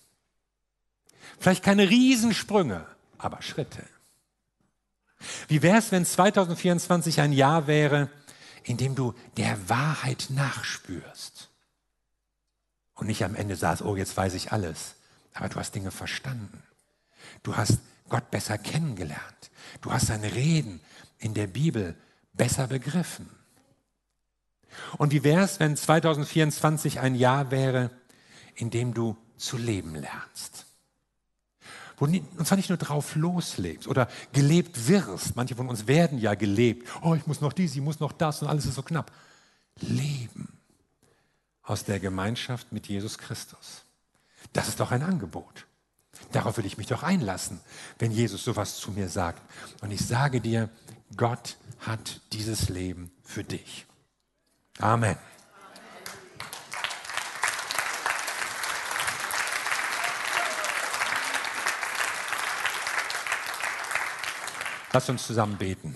Vielleicht 1.40 1.64
keine 1.64 1.90
Riesensprünge, 1.90 2.86
aber 3.18 3.42
Schritte. 3.42 3.84
Wie 5.48 5.62
wäre 5.62 5.78
es, 5.78 5.92
wenn 5.92 6.06
2024 6.06 7.22
ein 7.22 7.34
Jahr 7.34 7.68
wäre, 7.68 8.10
in 8.64 8.78
dem 8.78 8.96
du 8.96 9.14
der 9.38 9.70
Wahrheit 9.70 10.28
nachspürst 10.30 11.50
und 12.96 13.08
nicht 13.08 13.24
am 13.24 13.36
Ende 13.36 13.56
sagst, 13.56 13.82
oh, 13.82 13.96
jetzt 13.96 14.16
weiß 14.16 14.34
ich 14.34 14.52
alles, 14.52 14.96
aber 15.34 15.50
du 15.50 15.56
hast 15.56 15.74
Dinge 15.74 15.92
verstanden. 15.92 16.62
Du 17.44 17.56
hast 17.56 17.80
Gott 18.10 18.30
besser 18.32 18.58
kennengelernt. 18.58 19.52
Du 19.82 19.92
hast 19.92 20.08
seine 20.08 20.34
Reden 20.34 20.82
in 21.20 21.34
der 21.34 21.48
Bibel 21.48 21.96
besser 22.34 22.68
begriffen. 22.68 23.30
Und 24.98 25.12
wie 25.12 25.24
wäre 25.24 25.44
es, 25.44 25.60
wenn 25.60 25.76
2024 25.76 27.00
ein 27.00 27.16
Jahr 27.16 27.52
wäre, 27.52 27.90
in 28.56 28.70
dem 28.70 28.94
du 28.94 29.18
zu 29.38 29.58
leben 29.58 29.96
lernst? 29.96 30.67
Wo 31.98 32.06
und 32.06 32.48
zwar 32.48 32.58
nicht 32.58 32.70
nur 32.70 32.78
drauf 32.78 33.16
loslebst 33.16 33.88
oder 33.88 34.08
gelebt 34.32 34.88
wirst. 34.88 35.36
Manche 35.36 35.56
von 35.56 35.68
uns 35.68 35.88
werden 35.88 36.20
ja 36.20 36.36
gelebt. 36.36 36.88
Oh, 37.02 37.16
ich 37.16 37.26
muss 37.26 37.42
noch 37.42 37.54
dies, 37.54 37.76
ich 37.76 37.82
muss 37.82 38.00
noch 38.00 38.12
das 38.12 38.42
und 38.42 38.48
alles 38.48 38.66
ist 38.66 38.76
so 38.76 38.84
knapp. 38.84 39.12
Leben 39.80 40.58
aus 41.64 41.84
der 41.84 42.00
Gemeinschaft 42.00 42.72
mit 42.72 42.88
Jesus 42.88 43.18
Christus. 43.18 43.84
Das 44.54 44.68
ist 44.68 44.80
doch 44.80 44.92
ein 44.92 45.02
Angebot. 45.02 45.66
Darauf 46.32 46.58
will 46.58 46.66
ich 46.66 46.78
mich 46.78 46.88
doch 46.88 47.04
einlassen, 47.04 47.60
wenn 48.00 48.12
Jesus 48.12 48.44
sowas 48.44 48.78
zu 48.78 48.92
mir 48.92 49.10
sagt. 49.10 49.42
Und 49.82 49.92
ich 49.92 50.06
sage 50.06 50.42
dir, 50.42 50.70
Gott 51.16 51.58
hat 51.80 52.22
dieses 52.32 52.70
Leben 52.70 53.12
für 53.24 53.44
dich. 53.44 53.86
Amen. 54.80 55.18
Lass 64.98 65.10
uns 65.10 65.28
zusammen 65.28 65.58
beten. 65.60 65.94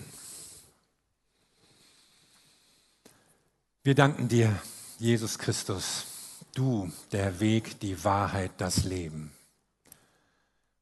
Wir 3.82 3.96
danken 3.96 4.28
dir, 4.28 4.56
Jesus 5.00 5.40
Christus, 5.40 6.06
du, 6.54 6.88
der 7.10 7.40
Weg, 7.40 7.80
die 7.80 8.04
Wahrheit, 8.04 8.52
das 8.58 8.84
Leben. 8.84 9.32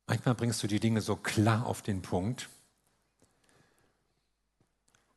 Manchmal 0.06 0.35
bringst 0.35 0.62
du 0.62 0.66
die 0.66 0.80
Dinge 0.80 1.00
so 1.00 1.16
klar 1.16 1.64
auf 1.64 1.80
den 1.80 2.02
Punkt 2.02 2.50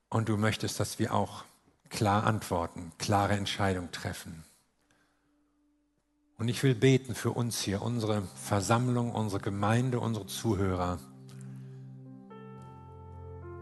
und 0.07 0.29
du 0.29 0.37
möchtest, 0.37 0.79
dass 0.79 0.97
wir 0.97 1.13
auch 1.13 1.43
klar 1.89 2.23
antworten, 2.23 2.93
klare 2.99 3.33
Entscheidungen 3.33 3.91
treffen. 3.91 4.45
Und 6.37 6.47
ich 6.47 6.63
will 6.63 6.73
beten 6.73 7.15
für 7.15 7.31
uns 7.31 7.59
hier, 7.59 7.81
unsere 7.81 8.21
Versammlung, 8.37 9.11
unsere 9.11 9.41
Gemeinde, 9.41 9.99
unsere 9.99 10.25
Zuhörer. 10.25 10.99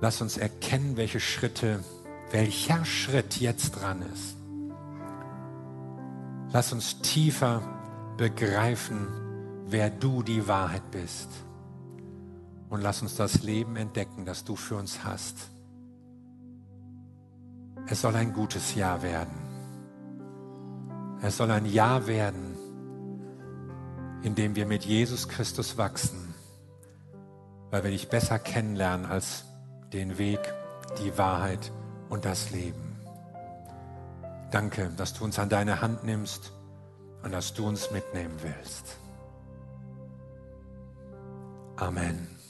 Lass 0.02 0.20
uns 0.20 0.38
erkennen, 0.38 0.98
welche 0.98 1.20
Schritte, 1.20 1.84
welcher 2.32 2.84
Schritt 2.86 3.40
jetzt 3.40 3.72
dran 3.72 4.02
ist. 4.02 4.36
Lass 6.52 6.74
uns 6.74 7.02
tiefer 7.02 7.62
begreifen, 8.18 9.08
wer 9.68 9.92
du 9.92 10.24
die 10.24 10.48
Wahrheit 10.48 10.90
bist. 10.90 11.30
Und 12.70 12.82
lass 12.82 13.04
uns 13.04 13.16
das 13.16 13.44
Leben 13.44 13.76
entdecken, 13.76 14.26
das 14.26 14.44
du 14.44 14.56
für 14.56 14.76
uns 14.76 15.04
hast. 15.04 15.38
Es 17.86 18.02
soll 18.02 18.16
ein 18.16 18.34
gutes 18.34 18.74
Jahr 18.74 19.04
werden. 19.04 19.38
Es 21.22 21.38
soll 21.38 21.52
ein 21.52 21.66
Jahr 21.68 22.08
werden, 22.08 22.58
in 24.24 24.34
dem 24.34 24.56
wir 24.56 24.66
mit 24.66 24.84
Jesus 24.84 25.28
Christus 25.28 25.78
wachsen, 25.78 26.34
weil 27.70 27.84
wir 27.84 27.92
dich 27.92 28.10
besser 28.10 28.40
kennenlernen 28.40 29.06
als 29.06 29.46
den 29.94 30.18
Weg, 30.18 30.40
die 31.00 31.18
Wahrheit 31.18 31.72
und 32.10 32.26
das 32.26 32.52
Leben. 32.52 33.00
Danke, 34.52 34.92
dass 34.98 35.14
du 35.14 35.24
uns 35.24 35.40
an 35.40 35.50
deine 35.50 35.82
Hand 35.82 36.04
nimmst 36.04 36.52
und 37.24 37.32
dass 37.32 37.54
du 37.54 37.68
uns 37.68 37.92
mitnehmen 37.92 38.36
willst. 38.42 38.98
Amen. 41.78 42.41